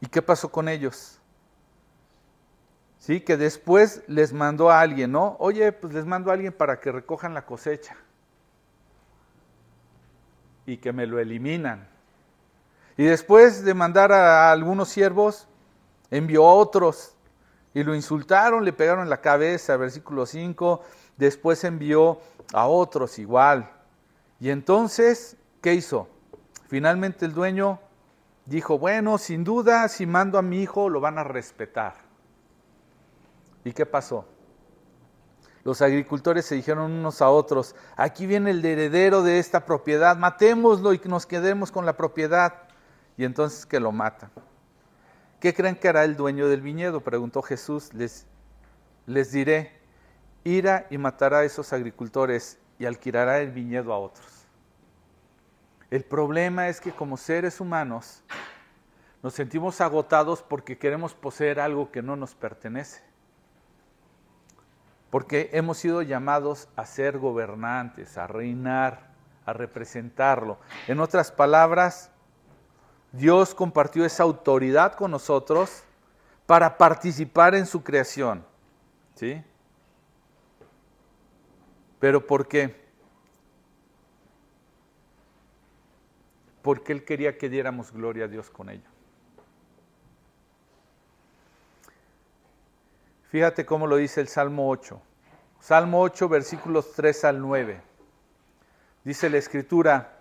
[0.00, 1.18] ¿Y qué pasó con ellos?
[2.98, 5.36] Sí, que después les mandó a alguien, ¿no?
[5.38, 7.96] Oye, pues les mando a alguien para que recojan la cosecha.
[10.66, 11.88] Y que me lo eliminan.
[12.96, 15.46] Y después de mandar a algunos siervos,
[16.10, 17.14] envió a otros
[17.74, 20.82] y lo insultaron, le pegaron en la cabeza, versículo 5,
[21.16, 22.20] después envió
[22.52, 23.70] a otros igual.
[24.40, 26.08] Y entonces, ¿qué hizo?
[26.68, 27.80] Finalmente el dueño
[28.46, 31.94] dijo, bueno, sin duda, si mando a mi hijo, lo van a respetar.
[33.64, 34.24] ¿Y qué pasó?
[35.64, 40.94] Los agricultores se dijeron unos a otros, aquí viene el heredero de esta propiedad, matémoslo
[40.94, 42.54] y nos quedemos con la propiedad.
[43.18, 44.30] Y entonces que lo matan.
[45.40, 47.00] ¿Qué creen que hará el dueño del viñedo?
[47.00, 47.94] Preguntó Jesús.
[47.94, 48.26] Les,
[49.06, 49.78] les diré,
[50.42, 54.26] irá y matará a esos agricultores y alquilará el viñedo a otros.
[55.90, 58.22] El problema es que como seres humanos
[59.22, 63.02] nos sentimos agotados porque queremos poseer algo que no nos pertenece.
[65.10, 69.08] Porque hemos sido llamados a ser gobernantes, a reinar,
[69.46, 70.58] a representarlo.
[70.88, 72.10] En otras palabras,
[73.12, 75.82] Dios compartió esa autoridad con nosotros
[76.46, 78.44] para participar en su creación.
[79.14, 79.42] ¿Sí?
[81.98, 82.88] ¿Pero por qué?
[86.62, 88.88] Porque Él quería que diéramos gloria a Dios con ello.
[93.30, 95.00] Fíjate cómo lo dice el Salmo 8.
[95.60, 97.82] Salmo 8, versículos 3 al 9.
[99.04, 100.17] Dice la escritura,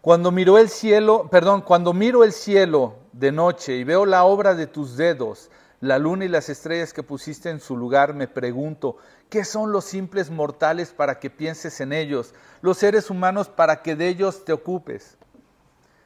[0.00, 4.54] cuando miró el cielo, perdón, cuando miro el cielo de noche y veo la obra
[4.54, 8.96] de tus dedos, la luna y las estrellas que pusiste en su lugar, me pregunto,
[9.28, 13.96] ¿qué son los simples mortales para que pienses en ellos, los seres humanos para que
[13.96, 15.16] de ellos te ocupes?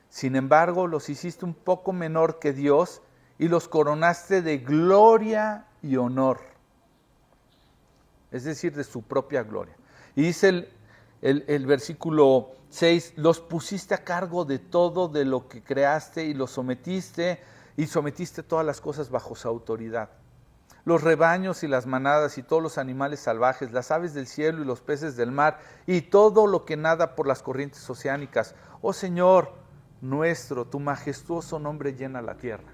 [0.08, 3.00] Sin embargo, los hiciste un poco menor que Dios
[3.38, 6.40] y los coronaste de gloria y honor,
[8.30, 9.76] es decir, de su propia gloria.
[10.14, 10.68] Y dice
[11.20, 16.34] el, el, versículo 6, los pusiste a cargo de todo de lo que creaste y
[16.34, 17.40] los sometiste
[17.76, 20.10] y sometiste todas las cosas bajo su autoridad.
[20.84, 24.64] Los rebaños y las manadas y todos los animales salvajes, las aves del cielo y
[24.64, 28.56] los peces del mar y todo lo que nada por las corrientes oceánicas.
[28.82, 29.52] Oh Señor
[30.00, 32.72] nuestro, tu majestuoso nombre llena la tierra.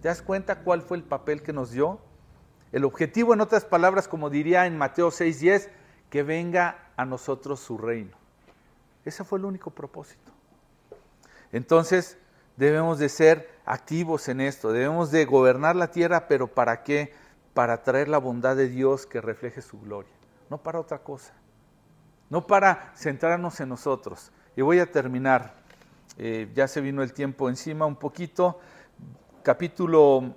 [0.00, 2.00] ¿Te das cuenta cuál fue el papel que nos dio?
[2.72, 5.68] El objetivo, en otras palabras, como diría en Mateo 6:10,
[6.08, 8.23] que venga a nosotros su reino.
[9.04, 10.32] Ese fue el único propósito.
[11.52, 12.18] Entonces,
[12.56, 17.12] debemos de ser activos en esto, debemos de gobernar la tierra, pero ¿para qué?
[17.52, 20.12] Para traer la bondad de Dios que refleje su gloria,
[20.50, 21.32] no para otra cosa,
[22.30, 24.32] no para centrarnos en nosotros.
[24.56, 25.54] Y voy a terminar,
[26.18, 28.60] eh, ya se vino el tiempo encima un poquito,
[29.42, 30.34] capítulo,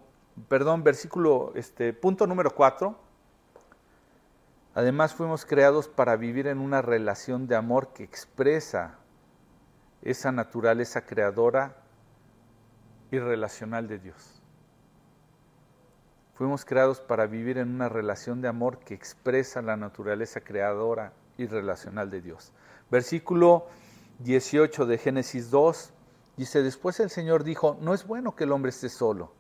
[0.48, 3.07] perdón, versículo, este, punto número 4.
[4.78, 9.00] Además fuimos creados para vivir en una relación de amor que expresa
[10.04, 11.78] esa naturaleza creadora
[13.10, 14.40] y relacional de Dios.
[16.36, 21.48] Fuimos creados para vivir en una relación de amor que expresa la naturaleza creadora y
[21.48, 22.54] relacional de Dios.
[22.92, 23.66] Versículo
[24.20, 25.92] 18 de Génesis 2
[26.36, 29.34] dice, después el Señor dijo, no es bueno que el hombre esté solo,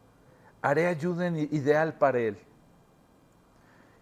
[0.63, 2.39] haré ayuda ideal para él.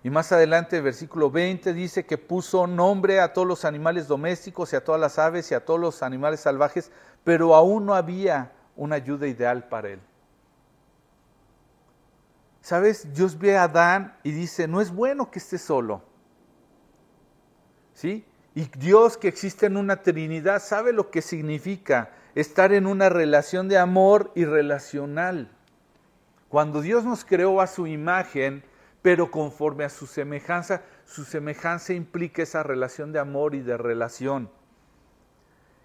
[0.06, 4.72] Y más adelante, el versículo 20 dice que puso nombre a todos los animales domésticos
[4.72, 6.92] y a todas las aves y a todos los animales salvajes,
[7.24, 10.00] pero aún no había una ayuda ideal para él.
[12.62, 13.16] ¿Sabes?
[13.16, 16.04] Dios ve a Adán y dice, no es bueno que esté solo.
[17.96, 18.24] ¿Sí?
[18.54, 23.68] Y Dios que existe en una Trinidad sabe lo que significa estar en una relación
[23.68, 25.50] de amor y relacional.
[26.48, 28.64] Cuando Dios nos creó a su imagen,
[29.06, 34.50] pero conforme a su semejanza, su semejanza implica esa relación de amor y de relación.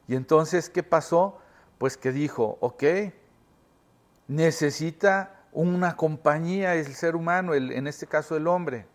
[0.09, 1.39] Y entonces, ¿qué pasó?
[1.77, 2.83] Pues que dijo, ok,
[4.27, 8.87] necesita una compañía el ser humano, el, en este caso el hombre.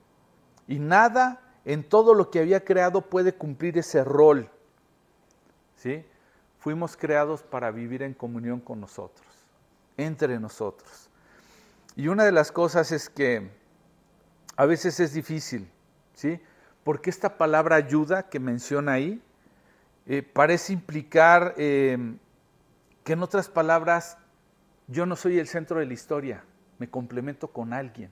[0.67, 4.49] Y nada en todo lo que había creado puede cumplir ese rol.
[5.75, 6.03] ¿Sí?
[6.57, 9.27] Fuimos creados para vivir en comunión con nosotros,
[9.97, 11.11] entre nosotros.
[11.95, 13.63] Y una de las cosas es que
[14.55, 15.69] a veces es difícil,
[16.13, 16.39] ¿sí?
[16.83, 19.21] Porque esta palabra ayuda que menciona ahí
[20.05, 22.17] eh, parece implicar em,
[23.03, 24.17] que en otras palabras
[24.87, 26.43] yo no soy el centro de la historia,
[26.77, 28.11] me complemento con alguien.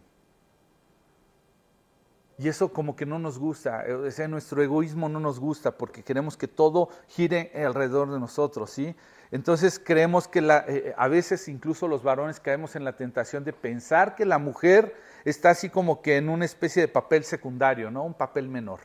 [2.37, 6.03] Y eso como que no nos gusta, o sea, nuestro egoísmo no nos gusta porque
[6.03, 8.95] queremos que todo gire alrededor de nosotros, ¿sí?
[9.29, 13.53] Entonces creemos que la, eh, a veces incluso los varones caemos en la tentación de
[13.53, 18.03] pensar que la mujer está así como que en una especie de papel secundario, ¿no?
[18.03, 18.81] Un papel menor.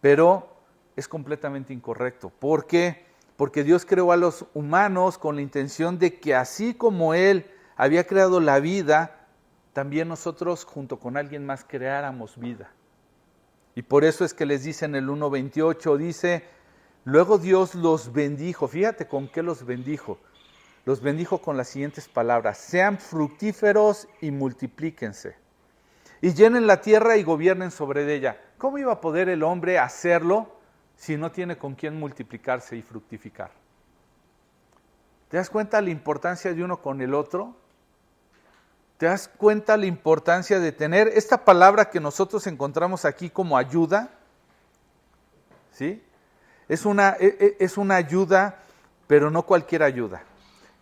[0.00, 0.48] Pero
[0.96, 2.30] es completamente incorrecto.
[2.30, 3.06] ¿Por qué?
[3.36, 8.06] Porque Dios creó a los humanos con la intención de que así como Él había
[8.06, 9.19] creado la vida,
[9.72, 12.70] también nosotros junto con alguien más creáramos vida.
[13.74, 16.44] Y por eso es que les dice en el 1.28, dice,
[17.04, 20.18] luego Dios los bendijo, fíjate con qué los bendijo
[20.84, 25.36] los bendijo con las siguientes palabras, sean fructíferos y multiplíquense,
[26.20, 28.40] y llenen la tierra y gobiernen sobre ella.
[28.58, 30.56] ¿Cómo iba a poder el hombre hacerlo
[30.96, 33.50] si no tiene con quién multiplicarse y fructificar?
[35.28, 37.56] ¿Te das cuenta la importancia de uno con el otro?
[39.00, 44.10] ¿Te das cuenta la importancia de tener esta palabra que nosotros encontramos aquí como ayuda?
[45.72, 46.02] ¿Sí?
[46.68, 48.58] Es una, e, e, es una ayuda,
[49.06, 50.22] pero no cualquier ayuda.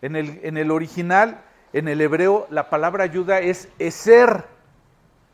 [0.01, 4.43] En el, original, en el hebreo, la palabra ayuda es eser,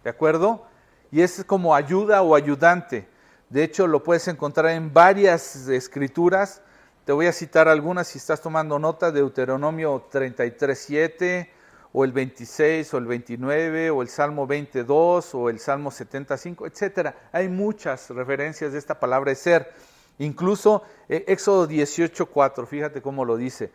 [0.04, 0.68] ¿de acuerdo?
[1.12, 3.08] Y es como ayuda o ayudante.
[3.50, 6.62] De hecho, lo puedes encontrar en varias escrituras.
[7.04, 11.55] Te voy a citar algunas si estás tomando nota, Deuteronomio 33.7
[11.98, 17.16] o el 26 o el 29 o el Salmo 22 o el Salmo 75, etcétera.
[17.32, 19.72] Hay muchas referencias de esta palabra de ser.
[20.18, 23.72] Incluso eh, Éxodo 18, 4, fíjate cómo lo dice.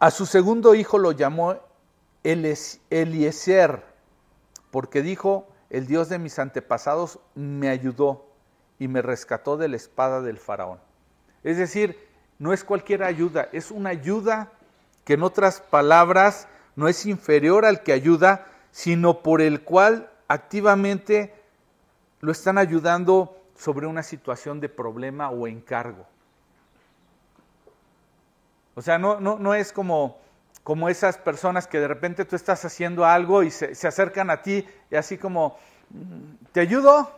[0.00, 1.60] A su segundo hijo lo llamó
[2.24, 3.84] Eliezer,
[4.72, 8.26] porque dijo, el Dios de mis antepasados me ayudó
[8.80, 10.80] y me rescató de la espada del faraón.
[11.44, 11.96] Es decir,
[12.40, 14.50] no es cualquier ayuda, es una ayuda
[15.04, 21.34] que en otras palabras no es inferior al que ayuda, sino por el cual activamente
[22.20, 26.06] lo están ayudando sobre una situación de problema o encargo.
[28.74, 30.18] O sea, no, no, no es como,
[30.64, 34.40] como esas personas que de repente tú estás haciendo algo y se, se acercan a
[34.40, 35.58] ti y así como,
[35.90, 37.10] mm, ¿te ayudo?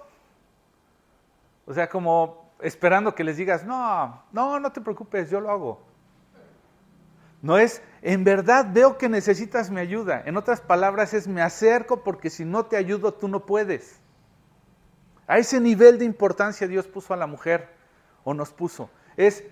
[1.66, 5.93] O sea, como esperando que les digas, no, no, no te preocupes, yo lo hago.
[7.44, 10.22] No es, en verdad veo que necesitas mi ayuda.
[10.24, 14.00] En otras palabras es, me acerco porque si no te ayudo tú no puedes.
[15.26, 17.68] A ese nivel de importancia Dios puso a la mujer
[18.24, 18.88] o nos puso.
[19.18, 19.44] Es,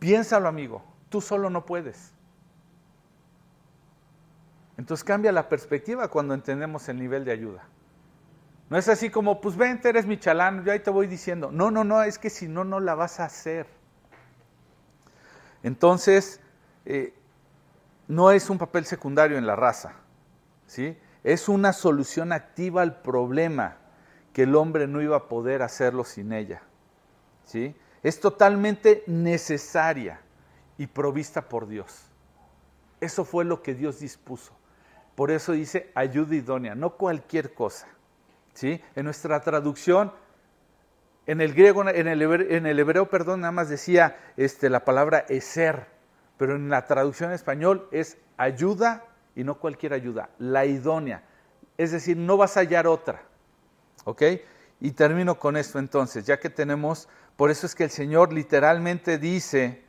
[0.00, 2.12] piénsalo amigo, tú solo no puedes.
[4.76, 7.64] Entonces cambia la perspectiva cuando entendemos el nivel de ayuda.
[8.68, 11.50] No es así como, pues vente, eres mi chalán, yo ahí te voy diciendo.
[11.50, 13.66] No, no, no, es que si no, no la vas a hacer.
[15.62, 16.42] Entonces,
[16.84, 17.14] eh,
[18.08, 19.94] no es un papel secundario en la raza,
[20.66, 20.96] ¿sí?
[21.24, 23.78] es una solución activa al problema
[24.32, 26.62] que el hombre no iba a poder hacerlo sin ella.
[27.44, 27.74] ¿sí?
[28.02, 30.20] Es totalmente necesaria
[30.76, 32.02] y provista por Dios.
[33.00, 34.52] Eso fue lo que Dios dispuso.
[35.14, 37.86] Por eso dice ayuda idónea, no cualquier cosa.
[38.52, 38.82] ¿sí?
[38.94, 40.12] En nuestra traducción,
[41.26, 42.06] en el griego, en
[42.66, 45.86] el hebreo, perdón, nada más decía este, la palabra eser,
[46.36, 49.04] pero en la traducción español es ayuda
[49.36, 51.22] y no cualquier ayuda, la idónea.
[51.76, 53.22] Es decir, no vas a hallar otra.
[54.04, 54.22] ¿Ok?
[54.80, 59.18] Y termino con esto entonces, ya que tenemos, por eso es que el Señor literalmente
[59.18, 59.82] dice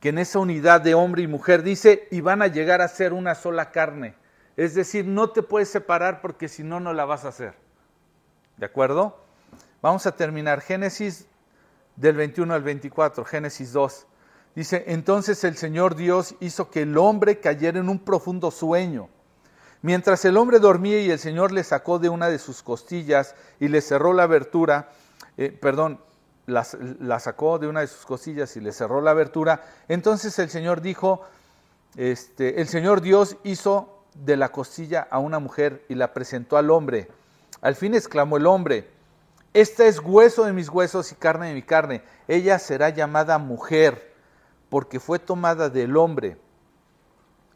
[0.00, 3.12] que en esa unidad de hombre y mujer dice, y van a llegar a ser
[3.12, 4.16] una sola carne.
[4.56, 7.54] Es decir, no te puedes separar porque si no, no la vas a hacer.
[8.56, 9.24] ¿De acuerdo?
[9.80, 11.26] Vamos a terminar Génesis
[11.96, 14.06] del 21 al 24, Génesis 2.
[14.54, 19.08] Dice, entonces el Señor Dios hizo que el hombre cayera en un profundo sueño.
[19.80, 23.68] Mientras el hombre dormía y el Señor le sacó de una de sus costillas y
[23.68, 24.90] le cerró la abertura,
[25.38, 26.00] eh, perdón,
[26.46, 26.66] la,
[27.00, 30.82] la, sacó de una de sus costillas y le cerró la abertura, entonces el Señor
[30.82, 31.22] dijo,
[31.96, 36.70] este, el Señor Dios hizo de la costilla a una mujer y la presentó al
[36.70, 37.08] hombre.
[37.60, 38.88] Al fin exclamó el hombre,
[39.54, 44.11] esta es hueso de mis huesos y carne de mi carne, ella será llamada mujer
[44.72, 46.38] porque fue tomada del hombre.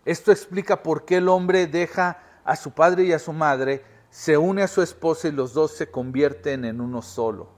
[0.05, 4.37] Esto explica por qué el hombre deja a su padre y a su madre, se
[4.37, 7.49] une a su esposa y los dos se convierten en uno solo.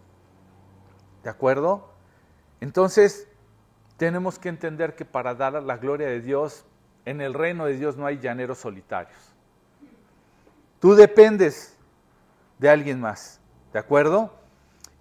[1.25, 1.91] ¿De acuerdo?
[2.61, 3.27] Entonces,
[3.97, 6.65] tenemos que entender que para dar la gloria de Dios,
[7.05, 9.19] en el reino de Dios no hay llaneros solitarios.
[10.79, 11.77] Tú dependes
[12.61, 13.41] de alguien más,
[13.73, 14.33] ¿de acuerdo?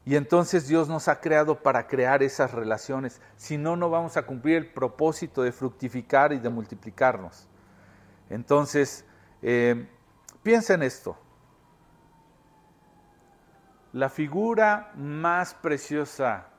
[0.08, 3.20] Y entonces Dios nos ha creado para crear esas relaciones.
[3.36, 7.46] Si no, no vamos a cumplir el propósito de fructificar y de multiplicarnos.
[8.30, 9.04] Entonces,
[9.42, 9.86] eh,
[10.44, 11.18] piensa en esto.
[13.92, 16.52] La figura más preciosa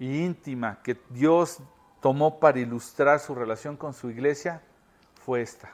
[0.00, 1.58] e íntima que Dios
[2.00, 4.62] tomó para ilustrar su relación con su iglesia
[5.22, 5.70] fue esta.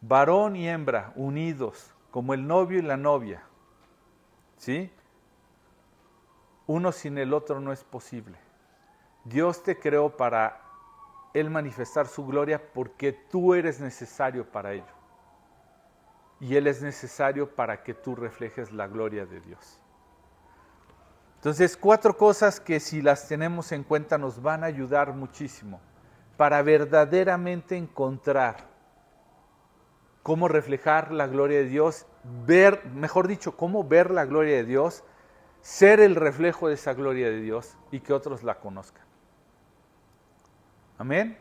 [0.00, 3.44] Varón y hembra unidos como el novio y la novia.
[4.56, 4.90] ¿Sí?
[6.72, 8.38] Uno sin el otro no es posible.
[9.24, 10.60] Dios te creó para
[11.34, 14.94] Él manifestar su gloria porque tú eres necesario para ello.
[16.38, 19.80] Y Él es necesario para que tú reflejes la gloria de Dios.
[21.38, 25.80] Entonces, cuatro cosas que si las tenemos en cuenta nos van a ayudar muchísimo
[26.36, 28.68] para verdaderamente encontrar
[30.22, 32.06] cómo reflejar la gloria de Dios,
[32.46, 35.02] ver, mejor dicho, cómo ver la gloria de Dios
[35.62, 39.04] ser el reflejo de esa gloria de Dios y que otros la conozcan.
[40.98, 41.38] Amén.